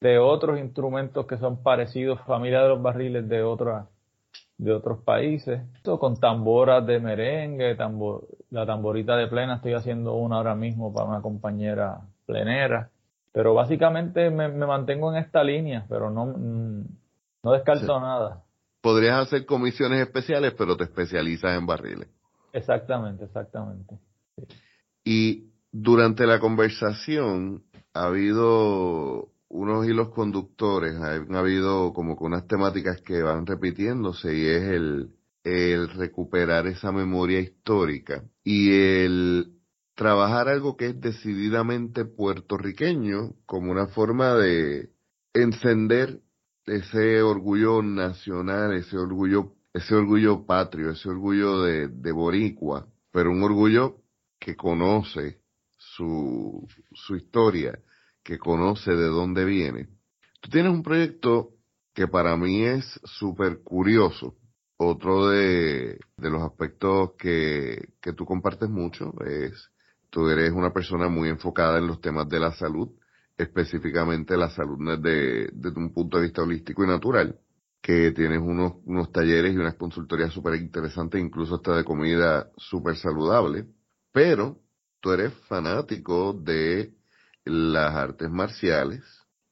de 0.00 0.18
otros 0.18 0.58
instrumentos 0.58 1.26
que 1.26 1.38
son 1.38 1.62
parecidos, 1.62 2.20
familia 2.26 2.62
de 2.62 2.68
los 2.68 2.82
barriles 2.82 3.28
de 3.28 3.42
otras 3.42 3.86
de 4.58 4.72
otros 4.72 4.98
países. 4.98 5.62
Con 5.82 6.20
tamboras 6.20 6.86
de 6.86 7.00
merengue, 7.00 7.74
la 8.50 8.66
tamborita 8.66 9.16
de 9.16 9.26
plena, 9.28 9.56
estoy 9.56 9.72
haciendo 9.72 10.14
una 10.14 10.36
ahora 10.36 10.54
mismo 10.54 10.92
para 10.92 11.06
una 11.06 11.22
compañera 11.22 12.02
plenera. 12.26 12.90
Pero 13.32 13.54
básicamente 13.54 14.28
me, 14.30 14.48
mantengo 14.48 15.10
en 15.12 15.22
esta 15.22 15.42
línea, 15.42 15.86
pero 15.88 16.10
no, 16.10 16.26
mm, 16.26 16.84
no 17.42 17.52
descarto 17.52 18.00
nada. 18.00 18.44
Podrías 18.80 19.26
hacer 19.26 19.46
comisiones 19.46 20.00
especiales, 20.00 20.54
pero 20.56 20.76
te 20.76 20.84
especializas 20.84 21.56
en 21.56 21.66
barriles. 21.66 22.08
Exactamente, 22.52 23.24
exactamente. 23.24 23.98
Y 25.04 25.50
durante 25.70 26.26
la 26.26 26.40
conversación 26.40 27.62
ha 27.94 28.04
habido 28.04 29.28
unos 29.48 29.86
hilos 29.86 30.10
conductores, 30.10 30.94
han 30.96 31.34
habido 31.34 31.92
como 31.92 32.16
que 32.16 32.24
unas 32.24 32.46
temáticas 32.46 33.00
que 33.02 33.22
van 33.22 33.46
repitiéndose 33.46 34.34
y 34.34 34.46
es 34.46 34.62
el, 34.62 35.10
el 35.44 35.88
recuperar 35.88 36.66
esa 36.66 36.92
memoria 36.92 37.40
histórica 37.40 38.22
y 38.44 38.72
el 38.72 39.60
trabajar 39.94 40.48
algo 40.48 40.76
que 40.76 40.86
es 40.86 41.00
decididamente 41.00 42.04
puertorriqueño 42.04 43.34
como 43.44 43.72
una 43.72 43.88
forma 43.88 44.34
de 44.34 44.90
encender 45.34 46.20
ese 46.66 47.22
orgullo 47.22 47.82
nacional, 47.82 48.74
ese 48.74 48.96
orgullo, 48.96 49.54
ese 49.72 49.94
orgullo 49.94 50.46
patrio, 50.46 50.90
ese 50.90 51.08
orgullo 51.08 51.62
de, 51.62 51.88
de 51.88 52.12
boricua, 52.12 52.86
pero 53.12 53.30
un 53.30 53.42
orgullo 53.42 53.96
que 54.38 54.56
conoce 54.56 55.40
su, 55.76 56.66
su 56.92 57.16
historia 57.16 57.78
que 58.22 58.38
conoce 58.38 58.92
de 58.92 59.06
dónde 59.06 59.44
viene. 59.44 59.88
Tú 60.40 60.50
tienes 60.50 60.72
un 60.72 60.82
proyecto 60.82 61.50
que 61.94 62.06
para 62.06 62.36
mí 62.36 62.64
es 62.64 63.00
súper 63.04 63.62
curioso. 63.62 64.36
Otro 64.76 65.28
de, 65.28 65.98
de, 66.16 66.30
los 66.30 66.42
aspectos 66.42 67.12
que, 67.18 67.92
que 68.00 68.14
tú 68.14 68.24
compartes 68.24 68.70
mucho 68.70 69.12
es, 69.26 69.70
tú 70.08 70.28
eres 70.28 70.52
una 70.52 70.72
persona 70.72 71.08
muy 71.08 71.28
enfocada 71.28 71.78
en 71.78 71.86
los 71.86 72.00
temas 72.00 72.28
de 72.28 72.40
la 72.40 72.52
salud, 72.52 72.88
específicamente 73.42 74.36
la 74.36 74.50
salud 74.50 74.78
desde, 74.78 75.50
desde 75.52 75.78
un 75.78 75.92
punto 75.92 76.16
de 76.16 76.24
vista 76.24 76.42
holístico 76.42 76.84
y 76.84 76.86
natural, 76.86 77.38
que 77.80 78.12
tienes 78.12 78.40
unos, 78.40 78.74
unos 78.84 79.10
talleres 79.10 79.54
y 79.54 79.56
unas 79.56 79.74
consultorías 79.74 80.32
súper 80.32 80.56
interesantes, 80.56 81.20
incluso 81.20 81.56
hasta 81.56 81.76
de 81.76 81.84
comida 81.84 82.50
súper 82.56 82.96
saludable, 82.96 83.66
pero 84.12 84.58
tú 85.00 85.12
eres 85.12 85.32
fanático 85.48 86.32
de 86.34 86.92
las 87.44 87.94
artes 87.94 88.30
marciales 88.30 89.02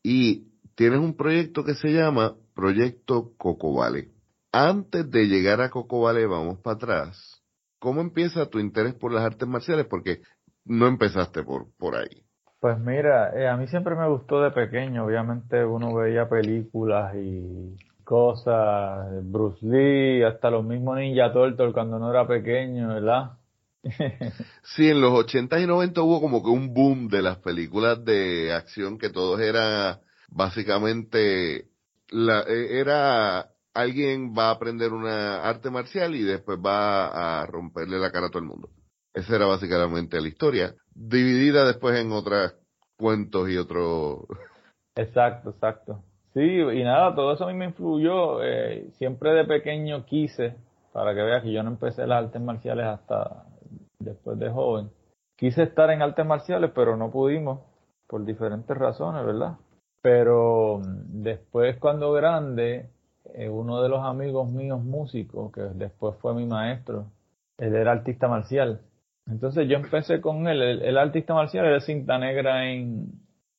y 0.03 0.49
tienes 0.75 1.01
un 1.01 1.17
proyecto 1.17 1.65
que 1.65 1.75
se 1.75 1.89
llama 1.89 2.37
Proyecto 2.55 3.33
Coco 3.37 3.75
Vale. 3.75 4.11
Antes 4.53 5.11
de 5.11 5.27
llegar 5.27 5.61
a 5.61 5.71
Coco 5.71 6.03
Vale, 6.03 6.27
vamos 6.27 6.59
para 6.59 6.77
atrás. 6.77 7.43
¿Cómo 7.79 8.01
empieza 8.01 8.51
tu 8.51 8.59
interés 8.59 8.95
por 8.95 9.13
las 9.13 9.25
artes 9.25 9.49
marciales? 9.49 9.87
Porque 9.87 10.23
no 10.65 10.87
empezaste 10.87 11.43
por, 11.43 11.69
por 11.77 11.97
ahí. 11.97 12.28
Pues 12.61 12.79
mira, 12.79 13.31
eh, 13.39 13.47
a 13.47 13.57
mí 13.57 13.69
siempre 13.69 13.95
me 13.95 14.09
gustó 14.09 14.43
de 14.43 14.51
pequeño. 14.51 15.05
Obviamente 15.05 15.65
uno 15.65 15.95
veía 15.95 16.29
películas 16.29 17.15
y 17.15 17.77
cosas, 18.03 19.07
Bruce 19.25 19.65
Lee, 19.65 20.23
hasta 20.25 20.51
los 20.51 20.65
mismos 20.65 20.97
Ninja 20.97 21.33
Turtles 21.33 21.73
cuando 21.73 21.99
no 21.99 22.11
era 22.11 22.27
pequeño, 22.27 22.89
¿verdad? 22.89 23.33
sí, 24.63 24.89
en 24.89 25.01
los 25.01 25.13
80 25.13 25.61
y 25.61 25.67
90 25.67 26.03
hubo 26.03 26.21
como 26.21 26.43
que 26.43 26.51
un 26.51 26.75
boom 26.75 27.09
de 27.09 27.23
las 27.23 27.37
películas 27.39 28.05
de 28.05 28.53
acción 28.53 28.99
que 28.99 29.11
todos 29.11 29.41
eran 29.41 29.99
básicamente 30.31 31.69
la, 32.09 32.41
e, 32.43 32.81
era 32.81 33.51
alguien 33.75 34.35
va 34.37 34.49
a 34.49 34.53
aprender 34.53 34.93
una 34.93 35.43
arte 35.43 35.71
marcial 35.71 36.15
y 36.17 36.23
después 36.23 36.59
va 36.59 37.43
a 37.43 37.47
romperle 37.47 37.99
la 37.99 38.11
cara 38.11 38.27
a 38.27 38.31
todo 38.31 38.41
el 38.41 38.49
mundo. 38.49 38.71
Esa 39.19 39.35
era 39.35 39.47
básicamente 39.47 40.21
la 40.21 40.29
historia, 40.29 40.75
dividida 40.95 41.67
después 41.67 41.99
en 41.99 42.13
otros 42.13 42.55
cuentos 42.97 43.51
y 43.51 43.57
otros... 43.57 44.21
Exacto, 44.95 45.51
exacto. 45.51 46.05
Sí, 46.35 46.41
y 46.41 46.85
nada, 46.85 47.17
todo 47.17 47.33
eso 47.33 47.45
a 47.45 47.49
mí 47.49 47.55
me 47.55 47.65
influyó. 47.65 48.45
Eh, 48.45 48.91
siempre 48.93 49.33
de 49.33 49.45
pequeño 49.45 50.07
quise, 50.07 50.55
para 50.93 51.17
que 51.17 51.23
veas 51.23 51.43
que 51.43 51.53
yo 51.53 51.65
no 51.65 51.71
empecé 51.71 52.07
las 52.07 52.27
artes 52.27 52.41
marciales 52.41 52.87
hasta 52.87 53.45
después 53.99 54.39
de 54.39 54.51
joven. 54.51 54.89
Quise 55.37 55.65
estar 55.65 55.91
en 55.91 56.03
artes 56.03 56.25
marciales, 56.25 56.71
pero 56.73 56.97
no 56.97 57.11
pudimos 57.11 57.59
por 58.07 58.25
diferentes 58.25 58.77
razones, 58.77 59.27
¿verdad? 59.27 59.57
Pero 60.01 60.79
mm, 60.79 61.23
después 61.25 61.77
cuando 61.79 62.13
grande, 62.13 62.89
eh, 63.35 63.49
uno 63.49 63.83
de 63.83 63.89
los 63.89 64.05
amigos 64.05 64.49
míos 64.49 64.81
músicos, 64.81 65.51
que 65.51 65.63
después 65.63 66.15
fue 66.21 66.35
mi 66.35 66.47
maestro, 66.47 67.07
él 67.57 67.75
era 67.75 67.91
artista 67.91 68.29
marcial. 68.29 68.81
Entonces 69.29 69.69
yo 69.69 69.77
empecé 69.77 70.21
con 70.21 70.49
él, 70.49 70.63
el, 70.63 70.97
artista 70.99 71.35
marcial 71.35 71.67
era 71.67 71.81
cinta 71.81 72.19
negra 72.19 72.71
en, 72.71 73.13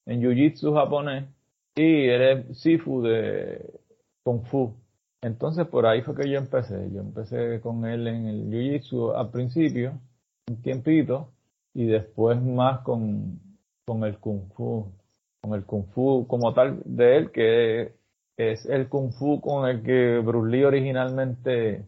en 0.06 0.22
Jiu-Jitsu 0.22 0.74
japonés 0.74 1.26
y 1.76 2.06
era 2.08 2.44
Sifu 2.54 3.02
de 3.04 3.80
Kung 4.24 4.44
Fu. 4.46 4.76
Entonces 5.22 5.68
por 5.68 5.86
ahí 5.86 6.02
fue 6.02 6.16
que 6.16 6.30
yo 6.30 6.40
empecé. 6.40 6.90
Yo 6.92 7.02
empecé 7.02 7.60
con 7.62 7.86
él 7.86 8.08
en 8.08 8.28
el 8.28 8.50
Jiu-Jitsu 8.50 9.16
al 9.16 9.30
principio 9.32 10.00
un 10.50 10.62
tiempito 10.62 11.32
y 11.74 11.86
después 11.86 12.42
más 12.42 12.82
con, 12.82 13.40
con 13.86 14.04
el 14.04 14.18
Kung 14.18 14.52
Fu, 14.56 14.92
con 15.42 15.54
el 15.54 15.66
Kung 15.66 15.86
Fu 15.94 16.26
como 16.28 16.54
tal 16.54 16.82
de 16.86 17.18
él, 17.18 17.32
que 17.32 17.94
es 18.38 18.66
el 18.66 18.90
Kung 18.90 19.12
Fu 19.12 19.40
con 19.42 19.70
el 19.70 19.84
que 19.84 20.20
Bruce 20.20 20.66
originalmente 20.66 21.86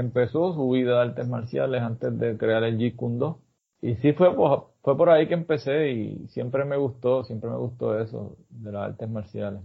empezó 0.00 0.54
su 0.54 0.70
vida 0.70 0.94
de 0.96 1.10
artes 1.10 1.28
marciales 1.28 1.82
antes 1.82 2.18
de 2.18 2.36
crear 2.36 2.64
el 2.64 2.78
Jeet 2.78 2.96
Kune 2.96 3.18
Do. 3.18 3.40
Y 3.82 3.94
sí 3.96 4.12
fue, 4.12 4.34
fue 4.82 4.96
por 4.96 5.08
ahí 5.08 5.28
que 5.28 5.34
empecé 5.34 5.90
y 5.92 6.28
siempre 6.28 6.64
me 6.64 6.76
gustó, 6.76 7.24
siempre 7.24 7.48
me 7.50 7.56
gustó 7.56 7.98
eso 7.98 8.36
de 8.50 8.72
las 8.72 8.90
artes 8.90 9.08
marciales. 9.08 9.62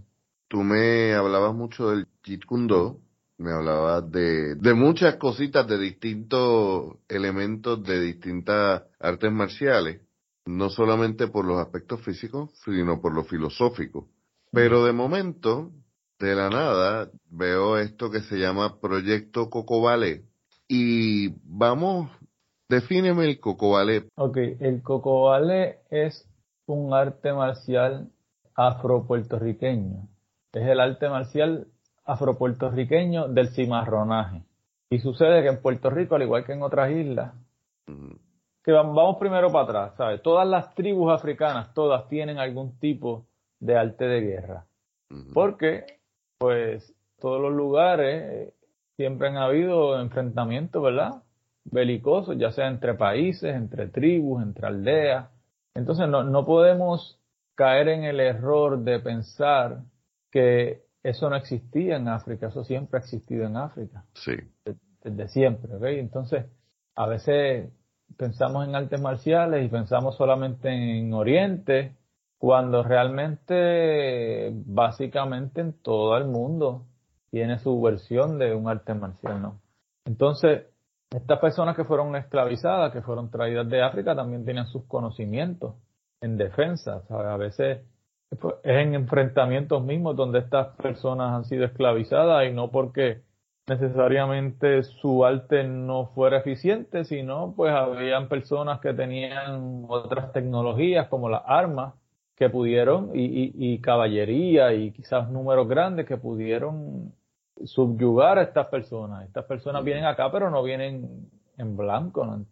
Tú 0.48 0.58
me 0.58 1.12
hablabas 1.14 1.54
mucho 1.54 1.90
del 1.90 2.06
Jeet 2.22 2.44
Kune 2.46 2.68
Do 2.68 3.00
me 3.38 3.52
hablaba 3.52 4.00
de, 4.00 4.54
de 4.54 4.74
muchas 4.74 5.16
cositas, 5.16 5.66
de 5.66 5.78
distintos 5.78 6.96
elementos 7.08 7.82
de 7.82 8.00
distintas 8.00 8.84
artes 8.98 9.30
marciales, 9.30 10.00
no 10.46 10.70
solamente 10.70 11.28
por 11.28 11.44
los 11.44 11.58
aspectos 11.58 12.00
físicos, 12.02 12.50
sino 12.64 13.00
por 13.00 13.14
lo 13.14 13.24
filosófico. 13.24 14.08
Pero 14.52 14.84
de 14.84 14.92
momento, 14.92 15.72
de 16.18 16.34
la 16.34 16.48
nada, 16.48 17.10
veo 17.30 17.78
esto 17.78 18.10
que 18.10 18.20
se 18.20 18.36
llama 18.36 18.80
Proyecto 18.80 19.50
Coco 19.50 19.82
Ballet. 19.82 20.22
Y 20.68 21.34
vamos, 21.44 22.10
defíneme 22.68 23.26
el 23.26 23.38
Coco 23.38 23.72
Ballet. 23.72 24.08
Ok, 24.16 24.36
el 24.60 24.82
Coco 24.82 25.24
Ballet 25.24 25.80
es 25.90 26.28
un 26.66 26.94
arte 26.94 27.32
marcial 27.32 28.10
afro-puertorriqueño. 28.54 30.08
Es 30.52 30.66
el 30.66 30.80
arte 30.80 31.08
marcial 31.08 31.68
afropuertorriqueño 32.04 33.28
del 33.28 33.48
cimarronaje. 33.48 34.42
Y 34.90 35.00
sucede 35.00 35.42
que 35.42 35.48
en 35.48 35.60
Puerto 35.60 35.90
Rico, 35.90 36.14
al 36.14 36.22
igual 36.22 36.44
que 36.44 36.52
en 36.52 36.62
otras 36.62 36.90
islas, 36.90 37.34
que 38.62 38.72
vamos 38.72 39.16
primero 39.18 39.50
para 39.52 39.64
atrás, 39.64 39.96
¿sabes? 39.96 40.22
Todas 40.22 40.48
las 40.48 40.74
tribus 40.74 41.12
africanas, 41.12 41.74
todas 41.74 42.08
tienen 42.08 42.38
algún 42.38 42.78
tipo 42.78 43.26
de 43.60 43.76
arte 43.76 44.06
de 44.06 44.20
guerra. 44.20 44.66
Porque, 45.34 45.84
pues, 46.38 46.94
todos 47.18 47.40
los 47.40 47.52
lugares 47.52 48.22
eh, 48.32 48.54
siempre 48.96 49.28
han 49.28 49.36
habido 49.36 50.00
enfrentamientos, 50.00 50.82
¿verdad? 50.82 51.22
Belicosos, 51.64 52.36
ya 52.38 52.52
sea 52.52 52.68
entre 52.68 52.94
países, 52.94 53.54
entre 53.54 53.88
tribus, 53.88 54.42
entre 54.42 54.66
aldeas. 54.66 55.28
Entonces, 55.74 56.08
no, 56.08 56.22
no 56.24 56.44
podemos 56.44 57.20
caer 57.54 57.88
en 57.88 58.04
el 58.04 58.20
error 58.20 58.78
de 58.78 59.00
pensar 59.00 59.82
que 60.30 60.86
eso 61.02 61.30
no 61.30 61.36
existía 61.36 61.96
en 61.96 62.08
África, 62.08 62.48
eso 62.48 62.64
siempre 62.64 62.98
ha 62.98 63.02
existido 63.02 63.46
en 63.46 63.56
África. 63.56 64.04
Sí. 64.14 64.34
Desde, 65.02 65.28
siempre, 65.28 65.74
¿ok? 65.74 65.84
Entonces, 65.84 66.46
a 66.94 67.06
veces 67.06 67.70
pensamos 68.16 68.66
en 68.66 68.74
artes 68.74 69.00
marciales 69.00 69.64
y 69.64 69.68
pensamos 69.68 70.16
solamente 70.16 70.68
en 70.68 71.12
Oriente, 71.12 71.95
cuando 72.38 72.82
realmente, 72.82 74.52
básicamente 74.66 75.60
en 75.60 75.72
todo 75.82 76.16
el 76.16 76.26
mundo 76.26 76.86
tiene 77.30 77.58
su 77.58 77.80
versión 77.80 78.38
de 78.38 78.54
un 78.54 78.68
arte 78.68 78.94
marcial, 78.94 79.42
¿no? 79.42 79.60
Entonces, 80.04 80.66
estas 81.10 81.38
personas 81.38 81.76
que 81.76 81.84
fueron 81.84 82.14
esclavizadas, 82.16 82.92
que 82.92 83.02
fueron 83.02 83.30
traídas 83.30 83.68
de 83.68 83.82
África, 83.82 84.14
también 84.14 84.44
tenían 84.44 84.66
sus 84.66 84.84
conocimientos 84.84 85.74
en 86.20 86.36
defensa. 86.36 87.02
A 87.08 87.36
veces 87.36 87.84
es 88.30 88.38
en 88.64 88.94
enfrentamientos 88.94 89.82
mismos 89.82 90.16
donde 90.16 90.40
estas 90.40 90.76
personas 90.76 91.32
han 91.32 91.44
sido 91.44 91.64
esclavizadas 91.64 92.48
y 92.48 92.52
no 92.52 92.70
porque 92.70 93.22
necesariamente 93.68 94.82
su 94.82 95.24
arte 95.24 95.64
no 95.64 96.06
fuera 96.14 96.38
eficiente, 96.38 97.04
sino 97.04 97.54
pues 97.56 97.72
habían 97.72 98.28
personas 98.28 98.80
que 98.80 98.92
tenían 98.94 99.84
otras 99.88 100.32
tecnologías 100.32 101.08
como 101.08 101.28
las 101.28 101.42
armas 101.46 101.94
que 102.36 102.50
pudieron 102.50 103.10
y, 103.14 103.52
y, 103.54 103.78
caballería 103.80 104.74
y 104.74 104.92
quizás 104.92 105.30
números 105.30 105.66
grandes 105.68 106.06
que 106.06 106.18
pudieron 106.18 107.12
subyugar 107.64 108.38
a 108.38 108.42
estas 108.42 108.66
personas. 108.66 109.26
Estas 109.26 109.46
personas 109.46 109.82
vienen 109.82 110.04
acá 110.04 110.30
pero 110.30 110.50
no 110.50 110.62
vienen 110.62 111.30
en 111.56 111.76
blanco, 111.76 112.26
¿no, 112.26 112.44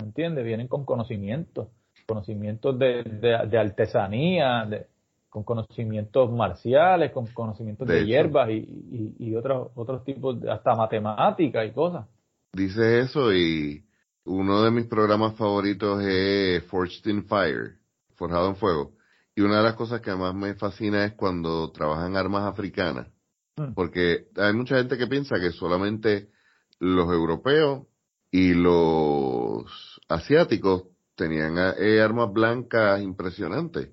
entiendes? 0.00 0.44
Vienen 0.44 0.68
con 0.68 0.84
conocimientos, 0.84 1.68
conocimientos 2.06 2.78
de, 2.78 3.02
de 3.02 3.58
artesanía, 3.58 4.66
de, 4.68 4.86
con 5.30 5.44
conocimientos 5.44 6.30
marciales, 6.30 7.12
con 7.12 7.26
conocimientos 7.28 7.86
de, 7.86 8.04
hierbas 8.04 8.50
y, 8.50 9.14
y, 9.18 9.34
otros, 9.36 9.70
otros 9.76 10.04
tipos, 10.04 10.36
hasta 10.44 10.74
matemáticas 10.74 11.66
y 11.66 11.70
cosas. 11.70 12.06
Dice 12.52 13.00
eso 13.00 13.32
y 13.32 13.84
uno 14.24 14.62
de 14.62 14.72
mis 14.72 14.86
programas 14.86 15.36
favoritos 15.36 16.02
es 16.02 16.64
Forged 16.64 17.08
in 17.08 17.24
Fire, 17.24 17.76
Forjado 18.16 18.48
en 18.48 18.56
Fuego. 18.56 18.90
Y 19.34 19.42
una 19.42 19.58
de 19.58 19.62
las 19.64 19.74
cosas 19.74 20.00
que 20.00 20.14
más 20.14 20.34
me 20.34 20.54
fascina 20.54 21.04
es 21.04 21.14
cuando 21.14 21.70
trabajan 21.70 22.16
armas 22.16 22.44
africanas. 22.44 23.08
Mm. 23.56 23.74
Porque 23.74 24.26
hay 24.36 24.52
mucha 24.52 24.76
gente 24.76 24.98
que 24.98 25.06
piensa 25.06 25.40
que 25.40 25.52
solamente 25.52 26.30
los 26.78 27.12
europeos 27.12 27.86
y 28.30 28.54
los 28.54 30.00
asiáticos 30.08 30.84
tenían 31.14 31.56
eh, 31.78 32.00
armas 32.00 32.32
blancas 32.32 33.02
impresionantes 33.02 33.90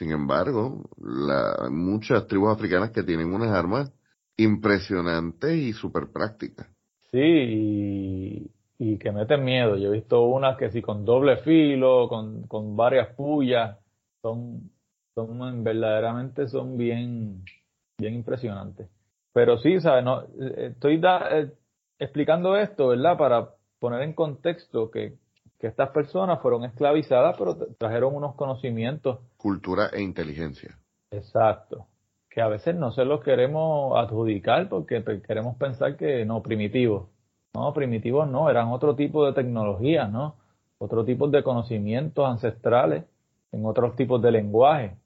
sin 0.00 0.12
embargo, 0.12 0.88
la, 0.98 1.68
muchas 1.70 2.26
tribus 2.26 2.52
africanas 2.52 2.90
que 2.90 3.02
tienen 3.02 3.34
unas 3.34 3.50
armas 3.50 3.92
impresionantes 4.36 5.54
y 5.54 5.72
súper 5.74 6.10
prácticas. 6.12 6.68
Sí, 7.10 8.50
y, 8.78 8.98
que 8.98 9.12
meten 9.12 9.44
miedo. 9.44 9.76
Yo 9.76 9.88
he 9.88 9.96
visto 9.96 10.22
unas 10.22 10.56
que 10.56 10.70
sí 10.70 10.80
con 10.80 11.04
doble 11.04 11.36
filo, 11.38 12.08
con, 12.08 12.46
con 12.46 12.76
varias 12.76 13.14
pullas, 13.14 13.78
son, 14.22 14.70
son 15.14 15.64
verdaderamente 15.64 16.48
son 16.48 16.76
bien, 16.76 17.44
bien 17.98 18.14
impresionantes. 18.14 18.88
Pero 19.32 19.58
sí, 19.58 19.80
¿sabes? 19.80 20.04
No, 20.04 20.22
estoy 20.56 21.00
eh, 21.02 21.52
explicando 21.98 22.56
esto, 22.56 22.88
¿verdad? 22.88 23.16
Para 23.16 23.50
poner 23.78 24.02
en 24.02 24.12
contexto 24.12 24.90
que 24.90 25.16
que 25.60 25.66
estas 25.66 25.90
personas 25.90 26.40
fueron 26.40 26.64
esclavizadas, 26.64 27.36
pero 27.36 27.54
trajeron 27.78 28.16
unos 28.16 28.34
conocimientos. 28.34 29.18
Cultura 29.36 29.90
e 29.92 30.00
inteligencia. 30.00 30.78
Exacto. 31.10 31.86
Que 32.30 32.40
a 32.40 32.48
veces 32.48 32.74
no 32.76 32.92
se 32.92 33.04
los 33.04 33.22
queremos 33.22 33.92
adjudicar 33.98 34.70
porque 34.70 35.04
queremos 35.26 35.56
pensar 35.56 35.96
que 35.96 36.24
no, 36.24 36.42
primitivos. 36.42 37.08
No, 37.52 37.74
primitivos 37.74 38.26
no, 38.28 38.48
eran 38.48 38.68
otro 38.68 38.96
tipo 38.96 39.26
de 39.26 39.34
tecnología, 39.34 40.06
¿no? 40.06 40.36
Otro 40.78 41.04
tipo 41.04 41.28
de 41.28 41.42
conocimientos 41.42 42.26
ancestrales, 42.26 43.04
en 43.52 43.66
otros 43.66 43.96
tipos 43.96 44.22
de 44.22 44.32
lenguaje. 44.32 44.96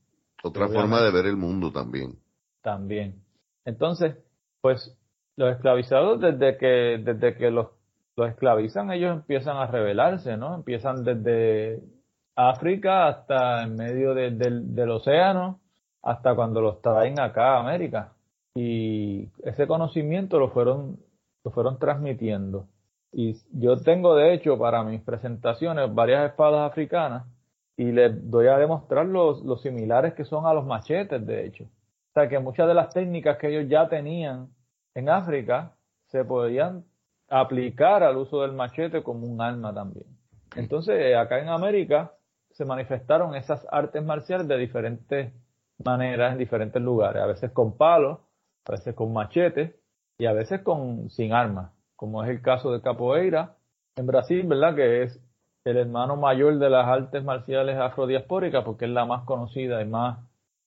Otra 0.44 0.68
forma 0.68 1.02
de 1.02 1.10
ver 1.10 1.26
el 1.26 1.36
mundo 1.36 1.72
también. 1.72 2.18
También. 2.62 3.22
Entonces, 3.64 4.16
pues 4.60 4.96
los 5.36 5.52
esclavizados 5.54 6.20
desde 6.20 6.56
que, 6.56 7.02
desde 7.02 7.36
que 7.36 7.50
los 7.50 7.68
los 8.16 8.30
esclavizan, 8.30 8.90
ellos 8.92 9.12
empiezan 9.12 9.56
a 9.56 9.66
rebelarse, 9.66 10.36
¿no? 10.36 10.54
Empiezan 10.54 11.04
desde 11.04 11.82
África 12.36 13.08
hasta 13.08 13.64
en 13.64 13.76
medio 13.76 14.14
del 14.14 14.90
océano, 14.90 15.60
hasta 16.02 16.34
cuando 16.34 16.60
los 16.60 16.80
traen 16.80 17.18
acá 17.18 17.56
a 17.56 17.60
América. 17.60 18.12
Y 18.54 19.28
ese 19.42 19.66
conocimiento 19.66 20.38
lo 20.38 20.50
fueron, 20.50 20.98
lo 21.44 21.50
fueron 21.50 21.78
transmitiendo. 21.78 22.68
Y 23.12 23.36
yo 23.52 23.76
tengo, 23.76 24.14
de 24.14 24.34
hecho, 24.34 24.58
para 24.58 24.82
mis 24.84 25.00
presentaciones 25.00 25.92
varias 25.92 26.30
espadas 26.30 26.70
africanas 26.70 27.24
y 27.76 27.92
les 27.92 28.30
doy 28.30 28.46
a 28.46 28.58
demostrar 28.58 29.06
los, 29.06 29.42
los 29.42 29.62
similares 29.62 30.14
que 30.14 30.24
son 30.24 30.46
a 30.46 30.54
los 30.54 30.64
machetes, 30.64 31.24
de 31.26 31.46
hecho. 31.46 31.64
O 31.64 32.12
sea, 32.14 32.28
que 32.28 32.38
muchas 32.38 32.68
de 32.68 32.74
las 32.74 32.94
técnicas 32.94 33.38
que 33.38 33.48
ellos 33.48 33.68
ya 33.68 33.88
tenían 33.88 34.48
en 34.94 35.08
África 35.08 35.72
se 36.06 36.24
podían 36.24 36.84
aplicar 37.28 38.02
al 38.02 38.16
uso 38.16 38.42
del 38.42 38.52
machete 38.52 39.02
como 39.02 39.26
un 39.26 39.40
arma 39.40 39.74
también. 39.74 40.06
Entonces, 40.54 41.16
acá 41.16 41.40
en 41.40 41.48
América 41.48 42.12
se 42.50 42.64
manifestaron 42.64 43.34
esas 43.34 43.66
artes 43.70 44.04
marciales 44.04 44.46
de 44.46 44.56
diferentes 44.56 45.32
maneras 45.84 46.32
en 46.32 46.38
diferentes 46.38 46.80
lugares, 46.80 47.22
a 47.22 47.26
veces 47.26 47.50
con 47.50 47.76
palos, 47.76 48.20
a 48.64 48.72
veces 48.72 48.94
con 48.94 49.12
machetes 49.12 49.74
y 50.18 50.26
a 50.26 50.32
veces 50.32 50.62
con 50.62 51.10
sin 51.10 51.32
armas, 51.32 51.72
como 51.96 52.22
es 52.22 52.30
el 52.30 52.40
caso 52.40 52.72
de 52.72 52.80
Capoeira 52.80 53.56
en 53.96 54.06
Brasil, 54.06 54.46
¿verdad? 54.46 54.76
Que 54.76 55.02
es 55.02 55.20
el 55.64 55.78
hermano 55.78 56.16
mayor 56.16 56.58
de 56.58 56.68
las 56.68 56.86
artes 56.86 57.24
marciales 57.24 57.78
afrodiaspóricas 57.78 58.64
porque 58.64 58.84
es 58.84 58.90
la 58.90 59.06
más 59.06 59.24
conocida 59.24 59.80
y 59.80 59.86
más, 59.86 60.18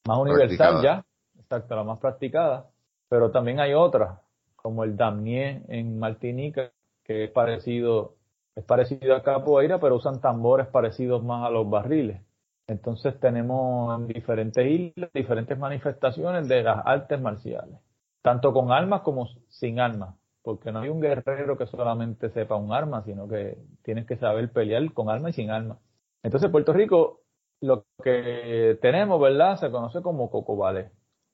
más 0.05 0.17
universal 0.17 0.81
ya, 0.81 1.05
exacto, 1.39 1.75
la 1.75 1.83
más 1.83 1.99
practicada, 1.99 2.67
pero 3.07 3.31
también 3.31 3.59
hay 3.59 3.73
otras, 3.73 4.19
como 4.55 4.83
el 4.83 4.97
Damnier 4.97 5.61
en 5.69 5.99
Martinica, 5.99 6.71
que 7.03 7.25
es 7.25 7.31
parecido, 7.31 8.15
es 8.55 8.65
parecido 8.65 9.15
a 9.15 9.23
capoeira, 9.23 9.79
pero 9.79 9.95
usan 9.95 10.19
tambores 10.19 10.67
parecidos 10.67 11.23
más 11.23 11.45
a 11.45 11.51
los 11.51 11.69
barriles. 11.69 12.21
Entonces 12.67 13.17
tenemos 13.19 13.97
en 13.97 14.07
diferentes 14.07 14.65
islas 14.65 15.09
diferentes 15.13 15.57
manifestaciones 15.57 16.47
de 16.49 16.63
las 16.63 16.85
artes 16.85 17.21
marciales, 17.21 17.79
tanto 18.21 18.51
con 18.51 18.71
armas 18.71 19.01
como 19.01 19.27
sin 19.47 19.79
armas, 19.79 20.15
porque 20.47 20.71
no 20.71 20.79
hay 20.79 20.87
un 20.87 21.01
guerrero 21.01 21.57
que 21.57 21.67
solamente 21.67 22.29
sepa 22.29 22.55
un 22.55 22.71
arma, 22.71 23.03
sino 23.03 23.27
que 23.27 23.57
tienes 23.83 24.05
que 24.05 24.15
saber 24.15 24.49
pelear 24.49 24.93
con 24.93 25.09
armas 25.09 25.31
y 25.31 25.41
sin 25.41 25.51
armas. 25.51 25.77
Entonces 26.23 26.49
Puerto 26.49 26.71
Rico, 26.71 27.19
lo 27.59 27.83
que 28.01 28.79
tenemos, 28.81 29.19
¿verdad? 29.19 29.59
Se 29.59 29.69
conoce 29.69 30.01
como 30.01 30.31
coco 30.31 30.57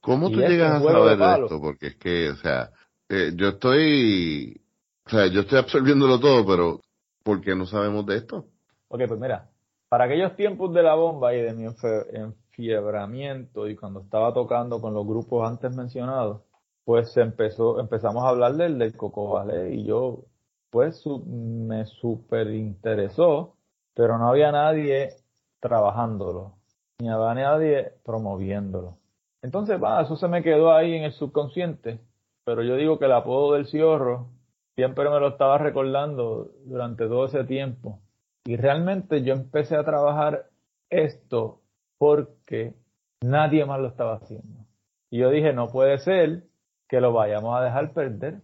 ¿Cómo 0.01 0.31
tú 0.31 0.39
llegas 0.39 0.71
a 0.71 0.81
saber 0.81 1.19
de 1.19 1.43
esto? 1.43 1.61
Porque 1.61 1.87
es 1.89 1.95
que, 1.97 2.31
o 2.31 2.35
sea, 2.37 2.71
eh, 3.07 3.33
yo 3.35 3.49
estoy, 3.49 4.59
o 5.05 5.09
sea, 5.11 5.27
yo 5.27 5.41
estoy 5.41 5.59
absorbiéndolo 5.59 6.19
todo, 6.19 6.43
pero 6.43 6.79
¿por 7.21 7.39
qué 7.39 7.55
no 7.55 7.67
sabemos 7.67 8.07
de 8.07 8.17
esto? 8.17 8.47
Ok, 8.87 9.01
pues 9.07 9.19
mira, 9.19 9.47
para 9.89 10.05
aquellos 10.05 10.35
tiempos 10.35 10.73
de 10.73 10.81
la 10.81 10.95
bomba 10.95 11.35
y 11.35 11.41
de 11.43 11.53
mi 11.53 11.67
enfiebramiento 11.67 13.69
y 13.69 13.75
cuando 13.75 14.01
estaba 14.01 14.33
tocando 14.33 14.81
con 14.81 14.95
los 14.95 15.05
grupos 15.05 15.47
antes 15.47 15.75
mencionados, 15.75 16.41
pues 16.85 17.15
empezó, 17.17 17.79
empezamos 17.79 18.23
a 18.23 18.29
hablar 18.29 18.53
del, 18.53 18.77
del 18.77 18.95
Coco 18.95 19.43
y 19.69 19.83
yo, 19.83 20.25
pues 20.69 21.05
me 21.25 21.85
súper 21.85 22.51
interesó, 22.51 23.55
pero 23.93 24.17
no 24.17 24.29
había 24.29 24.51
nadie 24.51 25.15
trabajándolo, 25.59 26.55
ni 26.99 27.09
había 27.09 27.33
nadie 27.35 27.93
promoviéndolo. 28.03 28.97
Entonces, 29.41 29.81
va, 29.81 30.01
eso 30.01 30.15
se 30.15 30.27
me 30.27 30.43
quedó 30.43 30.73
ahí 30.73 30.93
en 30.93 31.03
el 31.03 31.13
subconsciente 31.13 31.99
pero 32.43 32.63
yo 32.63 32.75
digo 32.75 32.99
que 32.99 33.05
el 33.05 33.13
apodo 33.13 33.53
del 33.53 33.67
Ciorro 33.67 34.29
siempre 34.75 35.09
me 35.09 35.19
lo 35.19 35.29
estaba 35.29 35.57
recordando 35.57 36.51
durante 36.65 37.07
todo 37.07 37.25
ese 37.25 37.43
tiempo. 37.45 37.99
Y 38.45 38.57
realmente 38.57 39.23
yo 39.23 39.33
empecé 39.33 39.75
a 39.75 39.85
trabajar 39.85 40.49
esto 40.89 41.61
porque 41.97 42.73
nadie 43.21 43.65
más 43.65 43.79
lo 43.79 43.87
estaba 43.87 44.15
haciendo. 44.15 44.65
Y 45.09 45.19
yo 45.19 45.29
dije, 45.29 45.53
no 45.53 45.69
puede 45.69 45.97
ser 45.99 46.43
que 46.87 47.01
lo 47.01 47.13
vayamos 47.13 47.55
a 47.55 47.63
dejar 47.63 47.93
perder. 47.93 48.35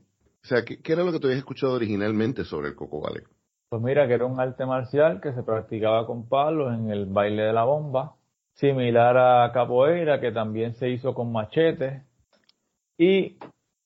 O 0.43 0.47
sea, 0.47 0.63
¿qué, 0.63 0.79
era 0.85 1.03
lo 1.03 1.11
que 1.11 1.19
tú 1.19 1.27
habías 1.27 1.39
escuchado 1.39 1.73
originalmente 1.73 2.45
sobre 2.45 2.69
el 2.69 2.75
Coco 2.75 3.01
Vale? 3.01 3.23
Pues 3.69 3.81
mira, 3.81 4.07
que 4.07 4.13
era 4.13 4.25
un 4.25 4.39
arte 4.39 4.65
marcial 4.65 5.21
que 5.21 5.33
se 5.33 5.43
practicaba 5.43 6.07
con 6.07 6.27
palos 6.27 6.73
en 6.73 6.89
el 6.89 7.05
baile 7.05 7.43
de 7.43 7.53
la 7.53 7.65
bomba, 7.65 8.15
similar 8.53 9.17
a 9.17 9.51
capoeira, 9.51 10.19
que 10.19 10.31
también 10.31 10.73
se 10.75 10.89
hizo 10.89 11.13
con 11.13 11.31
machetes, 11.31 12.03
y 12.97 13.37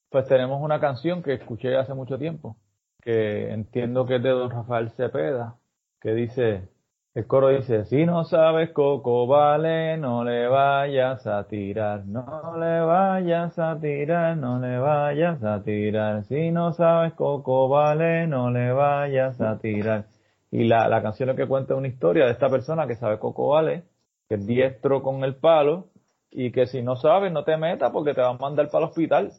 pues 0.09 0.27
tenemos 0.27 0.61
una 0.61 0.79
canción 0.79 1.21
que 1.21 1.33
escuché 1.33 1.75
hace 1.75 1.93
mucho 1.93 2.17
tiempo, 2.17 2.55
que 3.01 3.51
entiendo 3.51 4.05
que 4.05 4.15
es 4.17 4.23
de 4.23 4.29
don 4.29 4.49
Rafael 4.49 4.91
Cepeda, 4.91 5.57
que 5.99 6.13
dice, 6.13 6.69
el 7.15 7.28
coro 7.28 7.49
dice, 7.49 7.86
si 7.86 8.06
no 8.06 8.23
sabes 8.23 8.71
coco 8.71 9.28
vale, 9.28 9.97
no 9.97 10.23
le 10.23 10.47
vayas 10.47 11.28
a 11.28 11.47
tirar, 11.47 12.06
no 12.08 12.58
le 12.58 12.80
vayas 12.82 13.60
a 13.60 13.80
tirar, 13.80 14.36
no 14.36 14.60
le 14.60 14.80
vayas 14.80 15.43
a 15.43 15.62
tirar, 15.63 16.23
si 16.23 16.49
no 16.49 16.73
sabes 16.73 17.13
coco 17.13 17.69
vale, 17.69 18.26
no 18.26 18.49
le 18.49 18.71
vayas 18.71 19.39
a 19.41 19.60
tirar. 19.60 20.06
Y 20.49 20.63
la, 20.63 20.88
la 20.88 21.04
canción 21.04 21.30
es 21.30 21.36
que 21.36 21.47
cuenta 21.47 21.76
una 21.76 21.88
historia 21.88 22.26
de 22.26 22.32
esta 22.32 22.49
persona 22.49 22.88
que 22.88 22.95
sabe 22.95 23.19
coco 23.19 23.49
vale, 23.49 23.84
que 24.28 24.36
es 24.36 24.47
diestro 24.47 25.04
con 25.04 25.23
el 25.23 25.36
palo, 25.36 25.89
y 26.32 26.52
que 26.52 26.65
si 26.65 26.82
no 26.82 26.95
sabes 26.95 27.32
no 27.32 27.43
te 27.43 27.58
metas 27.58 27.91
porque 27.91 28.15
te 28.15 28.21
van 28.21 28.38
a 28.38 28.39
mandar 28.39 28.69
para 28.69 28.86
el 28.86 28.89
hospital. 28.89 29.32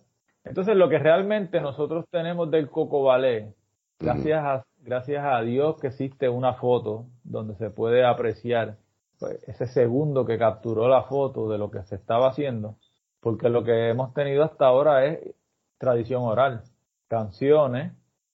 Entonces, 0.45 0.77
lo 0.77 0.89
que 0.89 0.99
realmente 0.99 1.61
nosotros 1.61 2.05
tenemos 2.11 2.51
del 2.51 2.71
Coco 2.71 3.03
Ballet, 3.03 3.53
gracias 3.99 4.45
a, 4.45 4.65
gracias 4.79 5.25
a 5.25 5.41
Dios 5.41 5.81
que 5.81 5.89
existe 5.89 6.29
una 6.29 6.55
foto 6.55 7.07
donde 7.25 7.57
se 7.57 7.71
puede 7.71 8.05
apreciar 8.05 8.77
pues, 9.19 9.43
ese 9.49 9.67
segundo 9.67 10.25
que 10.25 10.39
capturó 10.39 10.89
la 10.89 11.05
foto 11.05 11.49
de 11.49 11.59
lo 11.59 11.71
que 11.71 11.83
se 11.85 11.97
estaba 11.97 12.29
haciendo, 12.29 12.77
porque 13.21 13.49
lo 13.49 13.65
que 13.65 13.89
hemos 13.89 14.13
tenido 14.15 14.45
hasta 14.45 14.67
ahora 14.67 15.07
es 15.07 15.35
tradición 15.79 16.23
oral, 16.23 16.63
canciones, 17.09 17.93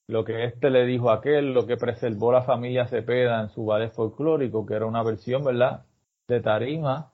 lo 0.09 0.25
que 0.25 0.45
este 0.45 0.71
le 0.71 0.85
dijo 0.85 1.11
a 1.11 1.17
aquel, 1.17 1.55
lo 1.55 1.67
que 1.67 1.77
preservó 1.77 2.33
la 2.33 2.43
familia 2.43 2.89
Cepeda 2.89 3.41
en 3.41 3.51
su 3.51 3.65
ballet 3.65 3.93
folclórico, 3.93 4.67
que 4.67 4.75
era 4.75 4.87
una 4.87 5.05
versión, 5.05 5.45
¿verdad?, 5.45 5.85
de 6.27 6.41
tarima, 6.41 7.13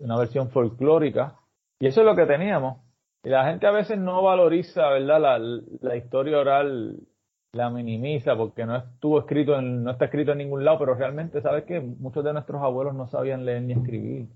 una 0.00 0.18
versión 0.18 0.50
folclórica, 0.50 1.36
y 1.78 1.86
eso 1.86 2.00
es 2.00 2.06
lo 2.06 2.16
que 2.16 2.26
teníamos. 2.26 2.78
Y 3.22 3.28
la 3.28 3.46
gente 3.46 3.66
a 3.66 3.70
veces 3.70 3.98
no 3.98 4.22
valoriza, 4.22 4.88
¿verdad?, 4.88 5.20
la, 5.20 5.38
la 5.38 5.96
historia 5.96 6.38
oral 6.38 6.96
la 7.54 7.70
minimiza 7.70 8.36
porque 8.36 8.66
no 8.66 8.76
estuvo 8.76 9.20
escrito 9.20 9.58
en, 9.58 9.84
no 9.84 9.92
está 9.92 10.06
escrito 10.06 10.32
en 10.32 10.38
ningún 10.38 10.64
lado, 10.64 10.78
pero 10.80 10.94
realmente 10.94 11.40
sabes 11.40 11.64
que 11.64 11.80
muchos 11.80 12.24
de 12.24 12.32
nuestros 12.32 12.62
abuelos 12.62 12.94
no 12.94 13.06
sabían 13.06 13.44
leer 13.44 13.62
ni 13.62 13.72
escribir. 13.72 14.26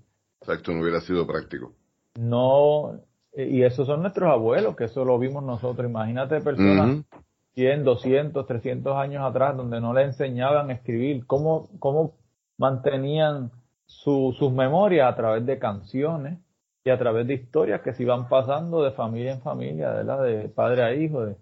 Exacto, 0.41 0.71
no 0.71 0.81
hubiera 0.81 1.01
sido 1.01 1.27
práctico. 1.27 1.73
No, 2.17 2.99
y 3.35 3.63
esos 3.63 3.87
son 3.87 4.01
nuestros 4.01 4.31
abuelos, 4.31 4.75
que 4.75 4.85
eso 4.85 5.05
lo 5.05 5.19
vimos 5.19 5.43
nosotros. 5.43 5.89
Imagínate 5.89 6.41
personas 6.41 7.03
100, 7.53 7.83
200, 7.83 8.45
300 8.47 8.95
años 8.95 9.23
atrás 9.23 9.55
donde 9.55 9.81
no 9.81 9.93
le 9.93 10.03
enseñaban 10.03 10.69
a 10.69 10.73
escribir, 10.73 11.25
cómo, 11.25 11.69
cómo 11.79 12.15
mantenían 12.57 13.51
su, 13.85 14.35
sus 14.37 14.51
memorias 14.51 15.11
a 15.11 15.15
través 15.15 15.45
de 15.45 15.59
canciones 15.59 16.39
y 16.83 16.89
a 16.89 16.97
través 16.97 17.27
de 17.27 17.33
historias 17.33 17.81
que 17.81 17.93
se 17.93 18.03
iban 18.03 18.29
pasando 18.29 18.83
de 18.83 18.91
familia 18.91 19.33
en 19.33 19.41
familia, 19.41 19.91
¿verdad? 19.91 20.23
de 20.23 20.49
padre 20.49 20.83
a 20.83 20.93
hijo, 20.93 21.25
de, 21.25 21.35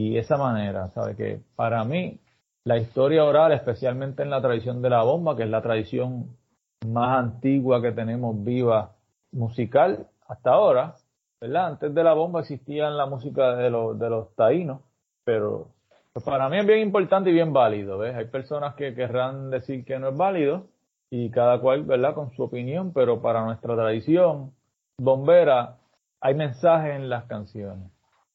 y 0.00 0.16
esa 0.16 0.38
manera, 0.38 0.88
¿sabe? 0.94 1.14
Que 1.14 1.40
para 1.56 1.84
mí 1.84 2.20
la 2.64 2.78
historia 2.78 3.22
oral, 3.22 3.52
especialmente 3.52 4.22
en 4.22 4.30
la 4.30 4.40
tradición 4.40 4.80
de 4.80 4.88
la 4.88 5.02
bomba, 5.02 5.36
que 5.36 5.42
es 5.42 5.50
la 5.50 5.60
tradición 5.60 6.38
más 6.86 7.18
antigua 7.18 7.82
que 7.82 7.92
tenemos 7.92 8.42
viva 8.42 8.92
musical 9.30 10.06
hasta 10.26 10.52
ahora, 10.52 10.94
¿verdad? 11.38 11.66
Antes 11.66 11.94
de 11.94 12.02
la 12.02 12.14
bomba 12.14 12.40
existía 12.40 12.88
la 12.88 13.04
música 13.04 13.56
de 13.56 13.68
los, 13.68 13.98
de 13.98 14.08
los 14.08 14.34
taínos, 14.34 14.80
pero 15.22 15.68
pues 16.14 16.24
para 16.24 16.48
mí 16.48 16.58
es 16.58 16.66
bien 16.66 16.78
importante 16.80 17.28
y 17.28 17.34
bien 17.34 17.52
válido, 17.52 17.98
¿ves? 17.98 18.16
Hay 18.16 18.24
personas 18.24 18.76
que 18.76 18.94
querrán 18.94 19.50
decir 19.50 19.84
que 19.84 19.98
no 19.98 20.08
es 20.08 20.16
válido 20.16 20.68
y 21.10 21.30
cada 21.30 21.60
cual, 21.60 21.82
¿verdad? 21.82 22.14
Con 22.14 22.30
su 22.30 22.42
opinión, 22.42 22.94
pero 22.94 23.20
para 23.20 23.44
nuestra 23.44 23.74
tradición 23.76 24.54
bombera 24.96 25.76
hay 26.22 26.34
mensajes 26.34 26.96
en 26.96 27.10
las 27.10 27.24
canciones 27.24 27.90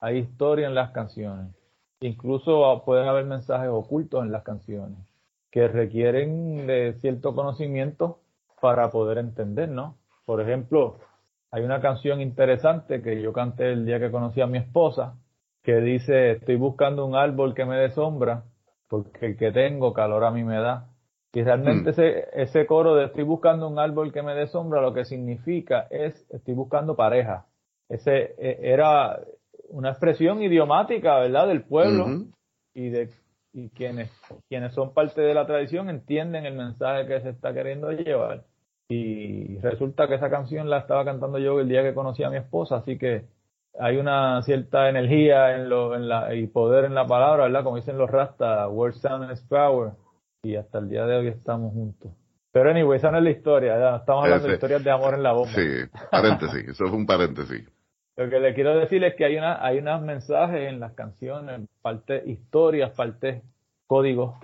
hay 0.06 0.20
historia 0.20 0.68
en 0.68 0.76
las 0.76 0.92
canciones. 0.92 1.48
Incluso 2.00 2.84
pueden 2.86 3.08
haber 3.08 3.26
mensajes 3.26 3.70
ocultos 3.70 4.24
en 4.24 4.32
las 4.32 4.44
canciones 4.44 5.00
que 5.50 5.68
requieren 5.68 6.68
de 6.68 6.94
cierto 7.02 7.34
conocimiento 7.34 8.20
para 8.62 8.92
poder 8.92 9.18
entender, 9.18 9.70
¿no? 9.70 9.98
Por 10.26 10.42
ejemplo, 10.42 11.00
hay 11.50 11.64
una 11.64 11.82
canción 11.82 12.22
interesante 12.22 13.02
que 13.02 13.20
yo 13.20 13.34
canté 13.34 13.72
el 13.72 13.84
día 13.84 14.00
que 14.00 14.12
conocí 14.12 14.42
a 14.42 14.48
mi 14.48 14.60
esposa, 14.60 15.16
que 15.64 15.78
dice, 15.78 16.34
estoy 16.34 16.58
buscando 16.58 17.04
un 17.04 17.16
árbol 17.16 17.56
que 17.56 17.66
me 17.66 17.78
dé 17.78 17.90
sombra, 17.90 18.44
porque 18.88 19.26
el 19.26 19.38
que 19.38 19.52
tengo 19.52 19.92
calor 19.92 20.24
a 20.24 20.32
mí 20.32 20.44
me 20.44 20.60
da. 20.60 20.88
Y 21.34 21.42
realmente 21.42 21.90
mm. 21.90 21.94
ese, 21.94 22.26
ese 22.34 22.66
coro 22.68 22.94
de 22.94 23.06
estoy 23.06 23.24
buscando 23.24 23.68
un 23.68 23.80
árbol 23.80 24.14
que 24.14 24.22
me 24.22 24.36
dé 24.36 24.46
sombra, 24.48 24.82
lo 24.82 24.94
que 24.94 25.06
significa 25.06 25.88
es, 25.90 26.28
estoy 26.30 26.54
buscando 26.54 26.96
pareja. 26.96 27.48
Ese 27.90 28.36
e, 28.38 28.60
era, 28.62 29.20
una 29.70 29.90
expresión 29.90 30.42
idiomática, 30.42 31.20
¿verdad?, 31.20 31.48
del 31.48 31.64
pueblo 31.64 32.26
y 32.74 32.90
de 32.90 33.10
y 33.54 33.70
quienes 33.70 34.12
quienes 34.50 34.74
son 34.74 34.94
parte 34.94 35.22
de 35.22 35.34
la 35.34 35.48
tradición 35.48 35.90
entienden 35.90 36.46
el 36.46 36.56
mensaje 36.56 37.08
que 37.08 37.22
se 37.22 37.30
está 37.30 37.54
queriendo 37.54 37.90
llevar. 37.92 38.44
Y 38.90 39.58
resulta 39.60 40.08
que 40.08 40.16
esa 40.16 40.30
canción 40.30 40.70
la 40.70 40.80
estaba 40.80 41.06
cantando 41.06 41.40
yo 41.40 41.60
el 41.60 41.70
día 41.70 41.82
que 41.82 41.94
conocí 41.94 42.24
a 42.24 42.30
mi 42.30 42.38
esposa, 42.38 42.78
así 42.78 42.98
que 42.98 43.26
hay 43.80 43.98
una 43.98 44.42
cierta 44.44 44.90
energía 44.90 45.56
en 45.56 45.70
lo, 45.70 45.96
en 45.96 46.08
la, 46.08 46.36
y 46.36 46.48
poder 46.48 46.86
en 46.86 46.94
la 46.94 47.08
palabra, 47.08 47.44
¿verdad? 47.44 47.64
Como 47.64 47.78
dicen 47.78 47.98
los 47.98 48.10
rastas, 48.10 48.68
word 48.70 48.94
sound 48.96 49.32
is 49.32 49.42
power. 49.42 49.94
Y 50.44 50.56
hasta 50.56 50.78
el 50.78 50.90
día 50.90 51.06
de 51.06 51.16
hoy 51.16 51.28
estamos 51.28 51.74
juntos. 51.74 52.12
Pero 52.52 52.70
anyway, 52.70 52.98
esa 52.98 53.12
no 53.12 53.18
es 53.18 53.24
la 53.24 53.32
historia, 53.32 53.96
estamos 53.98 54.24
hablando 54.24 54.48
de 54.48 54.54
historias 54.54 54.84
de 54.84 54.92
amor 54.92 55.14
en 55.16 55.24
la 55.24 55.34
bomba. 55.34 55.52
Sí, 55.52 55.68
paréntesis, 56.12 56.70
eso 56.70 56.86
es 56.86 56.92
un 56.92 57.06
paréntesis. 57.06 57.68
Lo 58.18 58.30
que 58.30 58.40
le 58.40 58.54
quiero 58.54 58.78
decir 58.78 59.04
es 59.04 59.16
que 59.16 59.26
hay 59.26 59.36
una 59.36 59.64
hay 59.64 59.80
unos 59.80 60.02
mensajes 60.02 60.70
en 60.70 60.80
las 60.80 60.94
canciones, 60.94 61.68
parte 61.82 62.24
historias, 62.26 62.96
parte 62.96 63.42
códigos 63.88 64.36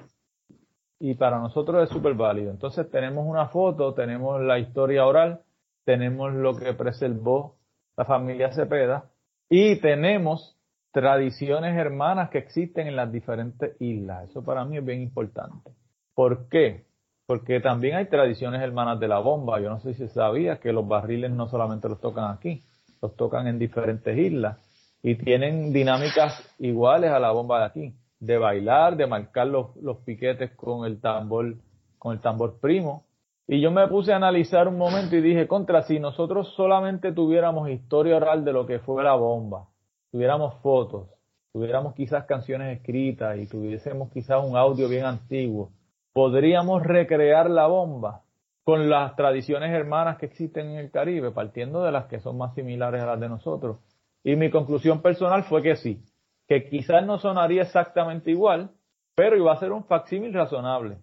y 0.99 1.15
para 1.15 1.39
nosotros 1.39 1.83
es 1.83 1.89
súper 1.89 2.13
válido. 2.15 2.51
Entonces 2.51 2.89
tenemos 2.91 3.25
una 3.25 3.47
foto, 3.47 3.93
tenemos 3.93 4.41
la 4.41 4.59
historia 4.59 5.05
oral, 5.05 5.41
tenemos 5.85 6.33
lo 6.33 6.57
que 6.57 6.73
preservó 6.73 7.55
la 7.95 8.03
familia 8.03 8.51
Cepeda 8.51 9.05
y 9.49 9.77
tenemos 9.77 10.57
tradiciones 10.91 11.77
hermanas 11.77 12.29
que 12.29 12.39
existen 12.39 12.87
en 12.87 12.97
las 12.97 13.09
diferentes 13.09 13.79
islas. 13.79 14.29
Eso 14.29 14.43
para 14.43 14.65
mí 14.65 14.77
es 14.77 14.85
bien 14.85 15.01
importante. 15.01 15.71
¿Por 16.13 16.49
qué? 16.49 16.85
Porque 17.25 17.61
también 17.61 17.95
hay 17.95 18.07
tradiciones 18.07 18.61
hermanas 18.61 18.99
de 18.99 19.07
la 19.07 19.19
bomba. 19.19 19.61
Yo 19.61 19.69
no 19.69 19.79
sé 19.79 19.93
si 19.93 20.09
sabía 20.09 20.59
que 20.59 20.73
los 20.73 20.85
barriles 20.85 21.31
no 21.31 21.47
solamente 21.47 21.87
los 21.87 22.01
tocan 22.01 22.31
aquí 22.31 22.65
los 23.01 23.15
tocan 23.15 23.47
en 23.47 23.57
diferentes 23.57 24.17
islas 24.17 24.57
y 25.01 25.15
tienen 25.15 25.73
dinámicas 25.73 26.33
iguales 26.59 27.11
a 27.11 27.19
la 27.19 27.31
bomba 27.31 27.59
de 27.59 27.65
aquí, 27.65 27.95
de 28.19 28.37
bailar, 28.37 28.95
de 28.95 29.07
marcar 29.07 29.47
los, 29.47 29.75
los 29.77 29.97
piquetes 29.97 30.51
con 30.51 30.85
el 30.85 31.01
tambor, 31.01 31.55
con 31.97 32.13
el 32.13 32.21
tambor 32.21 32.59
primo. 32.59 33.05
Y 33.47 33.59
yo 33.59 33.71
me 33.71 33.87
puse 33.87 34.13
a 34.13 34.17
analizar 34.17 34.67
un 34.67 34.77
momento 34.77 35.15
y 35.15 35.21
dije, 35.21 35.47
contra, 35.47 35.81
si 35.81 35.99
nosotros 35.99 36.53
solamente 36.55 37.11
tuviéramos 37.11 37.69
historia 37.69 38.17
oral 38.17 38.45
de 38.45 38.53
lo 38.53 38.67
que 38.67 38.79
fue 38.79 39.03
la 39.03 39.15
bomba, 39.15 39.67
tuviéramos 40.11 40.53
fotos, 40.61 41.07
tuviéramos 41.51 41.95
quizás 41.95 42.25
canciones 42.25 42.77
escritas 42.77 43.37
y 43.39 43.47
tuviésemos 43.47 44.11
quizás 44.11 44.43
un 44.45 44.55
audio 44.55 44.87
bien 44.87 45.05
antiguo, 45.05 45.71
podríamos 46.13 46.83
recrear 46.83 47.49
la 47.49 47.65
bomba 47.65 48.21
con 48.63 48.89
las 48.89 49.15
tradiciones 49.15 49.71
hermanas 49.71 50.17
que 50.17 50.27
existen 50.27 50.71
en 50.71 50.77
el 50.77 50.91
Caribe, 50.91 51.31
partiendo 51.31 51.83
de 51.83 51.91
las 51.91 52.05
que 52.05 52.19
son 52.19 52.37
más 52.37 52.53
similares 52.53 53.01
a 53.01 53.07
las 53.07 53.19
de 53.19 53.29
nosotros. 53.29 53.77
Y 54.23 54.35
mi 54.35 54.51
conclusión 54.51 55.01
personal 55.01 55.43
fue 55.43 55.63
que 55.63 55.75
sí, 55.75 56.03
que 56.47 56.69
quizás 56.69 57.05
no 57.05 57.17
sonaría 57.17 57.63
exactamente 57.63 58.29
igual, 58.29 58.71
pero 59.15 59.35
iba 59.35 59.51
a 59.51 59.59
ser 59.59 59.71
un 59.71 59.85
facsímil 59.85 60.33
razonable. 60.33 60.97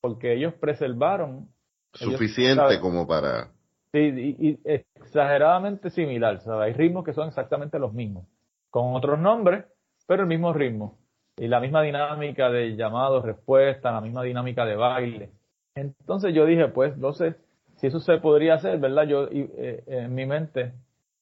Porque 0.00 0.34
ellos 0.34 0.54
preservaron. 0.54 1.48
Suficiente 1.92 2.80
como 2.80 3.06
para. 3.06 3.52
Sí, 3.92 4.00
y, 4.00 4.60
exageradamente 4.64 5.88
similar. 5.90 6.40
Hay 6.60 6.72
ritmos 6.72 7.04
que 7.04 7.14
son 7.14 7.28
exactamente 7.28 7.78
los 7.78 7.94
mismos, 7.94 8.26
con 8.70 8.94
otros 8.94 9.18
nombres, 9.18 9.64
pero 10.06 10.22
el 10.22 10.28
mismo 10.28 10.52
ritmo. 10.52 10.98
Y 11.36 11.48
la 11.48 11.60
misma 11.60 11.82
dinámica 11.82 12.50
de 12.50 12.76
llamado, 12.76 13.22
respuesta, 13.22 13.92
la 13.92 14.00
misma 14.00 14.22
dinámica 14.22 14.64
de 14.64 14.76
baile. 14.76 15.30
Entonces 15.74 16.34
yo 16.34 16.46
dije, 16.46 16.68
pues, 16.68 16.94
sé 17.14 17.36
si 17.76 17.88
eso 17.88 18.00
se 18.00 18.18
podría 18.18 18.54
hacer, 18.54 18.78
¿verdad? 18.78 19.06
Yo, 19.06 19.28
eh, 19.30 19.82
en 19.86 20.14
mi 20.14 20.26
mente, 20.26 20.72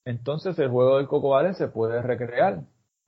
entonces 0.05 0.57
el 0.59 0.69
juego 0.69 0.97
del 0.97 1.07
Coco 1.07 1.35
se 1.53 1.67
puede 1.67 2.01
recrear 2.01 2.61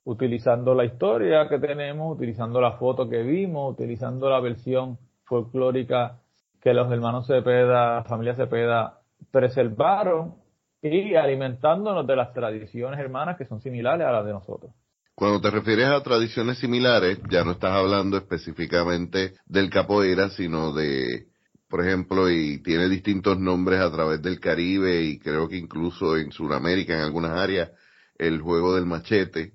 utilizando 0.06 0.74
la 0.74 0.84
historia 0.84 1.48
que 1.48 1.58
tenemos, 1.58 2.16
utilizando 2.16 2.60
la 2.60 2.72
foto 2.78 3.08
que 3.08 3.22
vimos, 3.22 3.72
utilizando 3.72 4.30
la 4.30 4.40
versión 4.40 4.98
folclórica 5.24 6.20
que 6.62 6.72
los 6.72 6.90
hermanos 6.92 7.26
Cepeda, 7.26 8.04
familia 8.04 8.34
Cepeda 8.34 9.00
preservaron 9.32 10.36
y 10.80 11.16
alimentándonos 11.16 12.06
de 12.06 12.16
las 12.16 12.32
tradiciones 12.32 13.00
hermanas 13.00 13.36
que 13.36 13.46
son 13.46 13.60
similares 13.60 14.06
a 14.06 14.12
las 14.12 14.24
de 14.24 14.32
nosotros. 14.32 14.72
Cuando 15.16 15.40
te 15.40 15.50
refieres 15.50 15.88
a 15.88 16.02
tradiciones 16.02 16.58
similares, 16.58 17.18
ya 17.28 17.42
no 17.42 17.52
estás 17.52 17.72
hablando 17.72 18.16
específicamente 18.16 19.32
del 19.46 19.70
capoeira, 19.70 20.30
sino 20.30 20.72
de 20.72 21.26
por 21.68 21.84
ejemplo, 21.84 22.30
y 22.30 22.58
tiene 22.62 22.88
distintos 22.88 23.38
nombres 23.38 23.80
a 23.80 23.90
través 23.90 24.22
del 24.22 24.40
Caribe 24.40 25.02
y 25.02 25.18
creo 25.18 25.48
que 25.48 25.56
incluso 25.56 26.16
en 26.16 26.30
Sudamérica, 26.32 26.94
en 26.94 27.00
algunas 27.00 27.32
áreas, 27.32 27.70
el 28.18 28.40
juego 28.40 28.74
del 28.74 28.86
machete, 28.86 29.54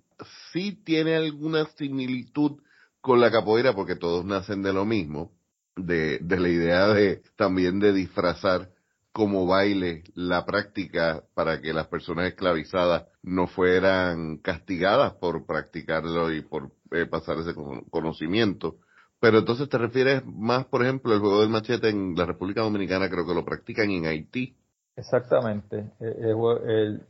sí 0.52 0.82
tiene 0.84 1.16
alguna 1.16 1.66
similitud 1.78 2.62
con 3.00 3.20
la 3.20 3.32
capoeira 3.32 3.74
porque 3.74 3.96
todos 3.96 4.26
nacen 4.26 4.62
de 4.62 4.74
lo 4.74 4.86
mismo, 4.86 5.32
de, 5.76 6.20
de 6.20 6.40
la 6.40 6.50
idea 6.50 6.88
de 6.90 7.22
también 7.36 7.80
de 7.80 7.94
disfrazar 7.94 8.70
como 9.12 9.46
baile 9.46 10.04
la 10.14 10.46
práctica 10.46 11.24
para 11.34 11.62
que 11.62 11.74
las 11.74 11.88
personas 11.88 12.28
esclavizadas 12.28 13.08
no 13.24 13.48
fueran 13.48 14.38
castigadas 14.38 15.14
por 15.14 15.46
practicarlo 15.46 16.32
y 16.32 16.42
por 16.42 16.72
eh, 16.92 17.06
pasar 17.06 17.40
ese 17.40 17.54
conocimiento. 17.90 18.78
Pero 19.22 19.38
entonces 19.38 19.70
te 19.70 19.78
refieres 19.78 20.26
más, 20.26 20.66
por 20.66 20.82
ejemplo, 20.82 21.14
el 21.14 21.20
juego 21.20 21.42
del 21.42 21.50
machete 21.50 21.90
en 21.90 22.16
la 22.16 22.26
República 22.26 22.62
Dominicana, 22.62 23.08
creo 23.08 23.26
que 23.26 23.36
lo 23.36 23.46
practican 23.46 23.92
en 23.92 24.08
Haití. 24.08 24.56
Exactamente. 24.96 25.92
El, 26.00 26.34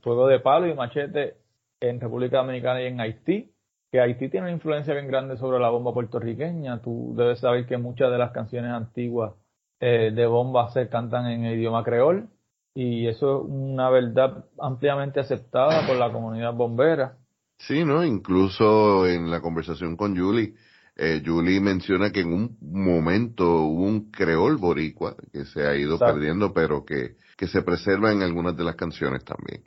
juego 0.04 0.28
de 0.28 0.39
palo 0.41 0.67
y 0.67 0.74
machete 0.74 1.36
en 1.80 2.02
República 2.02 2.39
Dominicana 2.39 2.82
y 2.82 2.88
en 2.88 3.00
Haití, 3.00 3.54
que 3.89 4.02
Haití 4.02 4.28
tiene 4.30 4.47
una 4.47 4.56
influencia 4.56 4.93
bien 4.93 5.08
grande 5.08 5.38
sobre 5.38 5.60
la 5.60 5.69
bomba 5.69 5.93
puertorriqueña. 5.93 6.82
Tú 6.82 7.13
debes 7.15 7.39
saber 7.39 7.65
que 7.65 7.78
muchas 7.78 8.12
de 8.12 8.17
las 8.17 8.32
canciones 8.32 8.71
antiguas 8.71 9.32
eh, 9.80 10.12
de 10.13 10.26
bombas 10.26 10.74
se 10.74 10.89
cantan 10.89 11.28
en 11.28 11.45
idioma 11.45 11.86
creol 11.86 12.28
y 12.76 13.08
eso 13.08 13.38
es 13.38 13.50
una 13.50 13.89
verdad 13.89 14.45
ampliamente 14.60 15.21
aceptada 15.21 15.88
por 15.88 15.95
la 15.95 16.12
comunidad 16.12 16.54
bombera. 16.54 17.17
Sí, 17.58 17.86
¿no? 17.86 18.04
Incluso 18.04 19.08
en 19.08 19.32
la 19.32 19.39
conversación 19.39 19.95
con 19.95 20.17
Julie, 20.17 20.56
eh, 20.96 21.22
Julie 21.26 21.60
menciona 21.62 22.12
que 22.12 22.22
en 22.22 22.34
un 22.34 22.58
momento 22.62 23.46
hubo 23.46 23.84
un 23.84 24.12
creol 24.12 24.58
boricua 24.58 25.16
que 25.32 25.46
se 25.46 25.66
ha 25.66 25.76
ido 25.76 25.98
perdiendo, 25.98 26.54
pero 26.54 26.86
que, 26.86 27.16
que 27.38 27.48
se 27.48 27.62
preserva 27.62 28.12
en 28.12 28.22
algunas 28.22 28.56
de 28.58 28.64
las 28.64 28.76
canciones 28.76 29.24
también. 29.24 29.64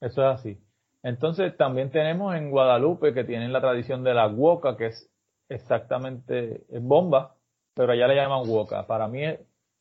Eso 0.00 0.22
es 0.22 0.38
así. 0.38 0.58
Entonces 1.02 1.56
también 1.56 1.90
tenemos 1.90 2.34
en 2.34 2.50
Guadalupe 2.50 3.14
que 3.14 3.24
tienen 3.24 3.52
la 3.52 3.60
tradición 3.60 4.02
de 4.04 4.14
la 4.14 4.26
guoca, 4.26 4.76
que 4.76 4.86
es 4.86 5.10
exactamente 5.48 6.64
bomba, 6.80 7.34
pero 7.74 7.92
allá 7.92 8.06
le 8.08 8.16
llaman 8.16 8.46
guoca. 8.46 8.86
Para 8.86 9.08
mí 9.08 9.24
es, 9.24 9.40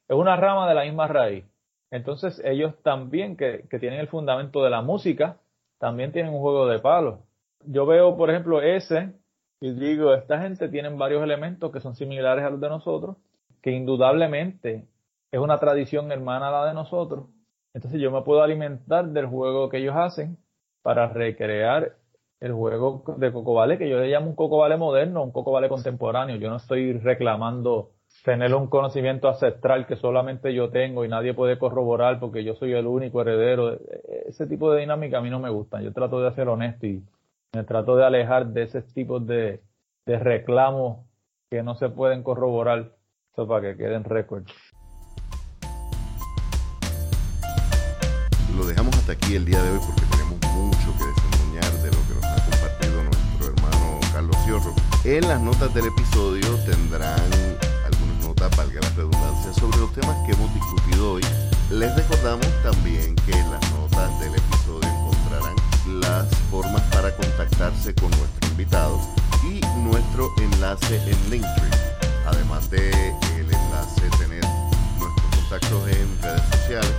una 0.09 0.35
rama 0.35 0.67
de 0.69 0.75
la 0.75 0.83
misma 0.83 1.07
raíz. 1.07 1.45
Entonces 1.91 2.41
ellos 2.43 2.73
también, 2.83 3.37
que, 3.37 3.65
que, 3.69 3.79
tienen 3.79 3.99
el 3.99 4.07
fundamento 4.07 4.63
de 4.63 4.69
la 4.69 4.81
música, 4.81 5.37
también 5.79 6.11
tienen 6.11 6.33
un 6.33 6.41
juego 6.41 6.67
de 6.67 6.79
palos. 6.79 7.19
Yo 7.65 7.85
veo, 7.85 8.15
por 8.17 8.29
ejemplo, 8.29 8.61
ese, 8.61 9.13
y 9.59 9.71
digo, 9.71 10.13
esta 10.13 10.39
gente 10.41 10.69
tiene 10.69 10.89
varios 10.89 11.23
elementos 11.23 11.71
que 11.71 11.79
son 11.79 11.95
similares 11.95 12.45
a 12.45 12.49
los 12.49 12.61
de 12.61 12.69
nosotros, 12.69 13.17
que 13.61 13.71
indudablemente 13.71 14.87
es 15.31 15.39
una 15.39 15.57
tradición 15.57 16.11
hermana 16.11 16.49
a 16.49 16.51
la 16.51 16.65
de 16.67 16.73
nosotros. 16.73 17.25
Entonces 17.73 17.99
yo 17.99 18.11
me 18.11 18.21
puedo 18.21 18.41
alimentar 18.41 19.07
del 19.09 19.25
juego 19.25 19.69
que 19.69 19.77
ellos 19.77 19.95
hacen 19.95 20.37
para 20.81 21.07
recrear 21.07 21.95
el 22.39 22.53
juego 22.53 23.03
de 23.17 23.31
Coco 23.31 23.53
Vale, 23.55 23.77
que 23.77 23.89
yo 23.89 23.99
le 23.99 24.09
llamo 24.09 24.27
un 24.27 24.35
Coco 24.35 24.57
Vale 24.57 24.77
moderno, 24.77 25.23
un 25.23 25.31
Coco 25.31 25.51
Vale 25.51 25.69
contemporáneo. 25.69 26.37
Yo 26.37 26.49
no 26.49 26.57
estoy 26.57 26.93
reclamando 26.93 27.91
tener 28.23 28.53
un 28.53 28.67
conocimiento 28.67 29.27
ancestral 29.27 29.85
que 29.87 29.95
solamente 29.95 30.53
yo 30.53 30.69
tengo 30.69 31.03
y 31.03 31.09
nadie 31.09 31.33
puede 31.33 31.57
corroborar 31.57 32.19
porque 32.19 32.43
yo 32.43 32.55
soy 32.55 32.73
el 32.73 32.85
único 32.85 33.21
heredero. 33.21 33.77
Ese 34.27 34.47
tipo 34.47 34.71
de 34.71 34.81
dinámica 34.81 35.17
a 35.17 35.21
mí 35.21 35.29
no 35.29 35.39
me 35.39 35.49
gusta. 35.49 35.81
Yo 35.81 35.91
trato 35.93 36.21
de 36.21 36.31
ser 36.33 36.47
honesto 36.47 36.85
y 36.85 37.03
me 37.53 37.63
trato 37.63 37.95
de 37.95 38.05
alejar 38.05 38.47
de 38.47 38.63
ese 38.63 38.81
tipo 38.81 39.19
de, 39.19 39.63
de 40.05 40.19
reclamos 40.19 41.05
que 41.49 41.63
no 41.63 41.75
se 41.75 41.89
pueden 41.89 42.23
corroborar. 42.23 42.95
Eso 43.33 43.47
para 43.47 43.61
que 43.61 43.77
queden 43.77 44.03
récord. 44.03 44.43
Lo 48.57 48.65
dejamos 48.65 48.95
hasta 48.97 49.11
aquí 49.11 49.35
el 49.35 49.45
día 49.45 49.61
de 49.61 49.71
hoy 49.71 49.79
porque 49.85 50.07
En 55.07 55.25
las 55.25 55.39
notas 55.39 55.73
del 55.73 55.85
episodio 55.85 56.45
tendrán 56.65 57.17
algunas 57.85 58.25
notas, 58.25 58.53
valga 58.57 58.81
la 58.81 58.89
redundancia, 58.89 59.53
sobre 59.53 59.77
los 59.77 59.93
temas 59.93 60.17
que 60.25 60.33
hemos 60.33 60.53
discutido 60.53 61.13
hoy. 61.13 61.21
Les 61.71 61.95
recordamos 61.95 62.45
también 62.61 63.15
que 63.15 63.31
en 63.31 63.49
las 63.49 63.71
notas 63.71 64.19
del 64.19 64.35
episodio 64.35 64.89
encontrarán 64.89 65.55
las 65.87 66.27
formas 66.51 66.81
para 66.91 67.15
contactarse 67.15 67.93
con 67.95 68.09
nuestro 68.11 68.49
invitado 68.49 68.99
y 69.43 69.61
nuestro 69.79 70.29
enlace 70.37 70.97
en 70.97 71.29
Linktree. 71.29 71.71
Además 72.25 72.69
de 72.69 72.89
el 73.37 73.45
enlace 73.45 74.09
tener 74.19 74.43
nuestros 74.99 75.35
contactos 75.35 75.87
en 75.89 76.21
redes 76.21 76.41
sociales, 76.51 76.93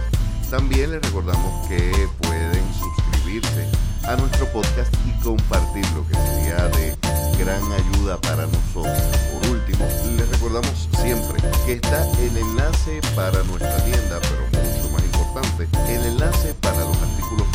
también 0.50 0.90
les 0.92 1.02
recordamos 1.02 1.68
que 1.68 2.08
pueden 2.22 2.64
suscribirse 2.74 3.68
a 4.04 4.16
nuestro 4.16 4.46
podcast 4.52 4.92
y 5.06 5.22
compartirlo, 5.22 6.06
que 6.08 6.14
sería 6.14 6.68
de 6.68 6.96
gran 7.38 7.62
ayuda 7.72 8.18
para 8.22 8.46
nosotros. 8.46 8.98
Por 9.32 9.50
último, 9.50 9.86
les 10.16 10.28
recordamos 10.30 10.88
siempre 11.02 11.42
que 11.66 11.74
está 11.74 12.10
el 12.18 12.36
enlace 12.36 13.00
para 13.14 13.42
nuestra 13.44 13.76
tienda, 13.84 14.18
pero 14.22 14.62
mucho 14.64 14.90
más 14.92 15.04
importante, 15.04 15.68
el 15.92 16.06
enlace 16.06 16.54
para 16.54 16.80
los 16.80 16.96
artículos 16.96 17.46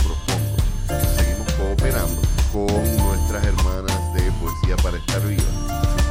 con 2.54 2.65
nuestras 2.98 3.43
hermanas 3.43 4.13
de 4.13 4.32
Poesía 4.39 4.78
para 4.82 4.96
Estar 4.96 5.22
Viva. 5.28 5.43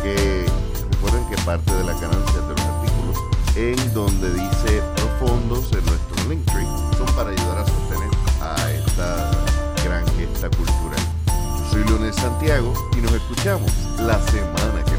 Que 0.03 0.45
recuerden 0.91 1.27
que 1.31 1.43
parte 1.45 1.73
de 1.73 1.85
la 1.85 1.95
ganancia 1.95 2.41
de 2.43 2.49
los 2.51 2.61
artículos 2.61 3.17
en 3.57 3.95
donde 3.95 4.35
dice 4.35 4.83
profundos 4.97 5.73
en 5.73 5.85
nuestro 5.87 6.29
Linktree 6.29 6.67
son 6.99 7.07
para 7.17 7.31
ayudar 7.31 7.59
a 7.59 7.67
sostener 7.67 8.11
a 8.43 8.71
esta 8.71 9.31
gran 9.83 10.07
gesta 10.19 10.51
cultural. 10.51 11.01
Soy 11.71 11.83
Leonel 11.85 12.13
Santiago 12.13 12.75
y 12.95 13.01
nos 13.01 13.13
escuchamos 13.13 13.73
la 13.97 14.21
semana 14.27 14.85
que. 14.85 14.92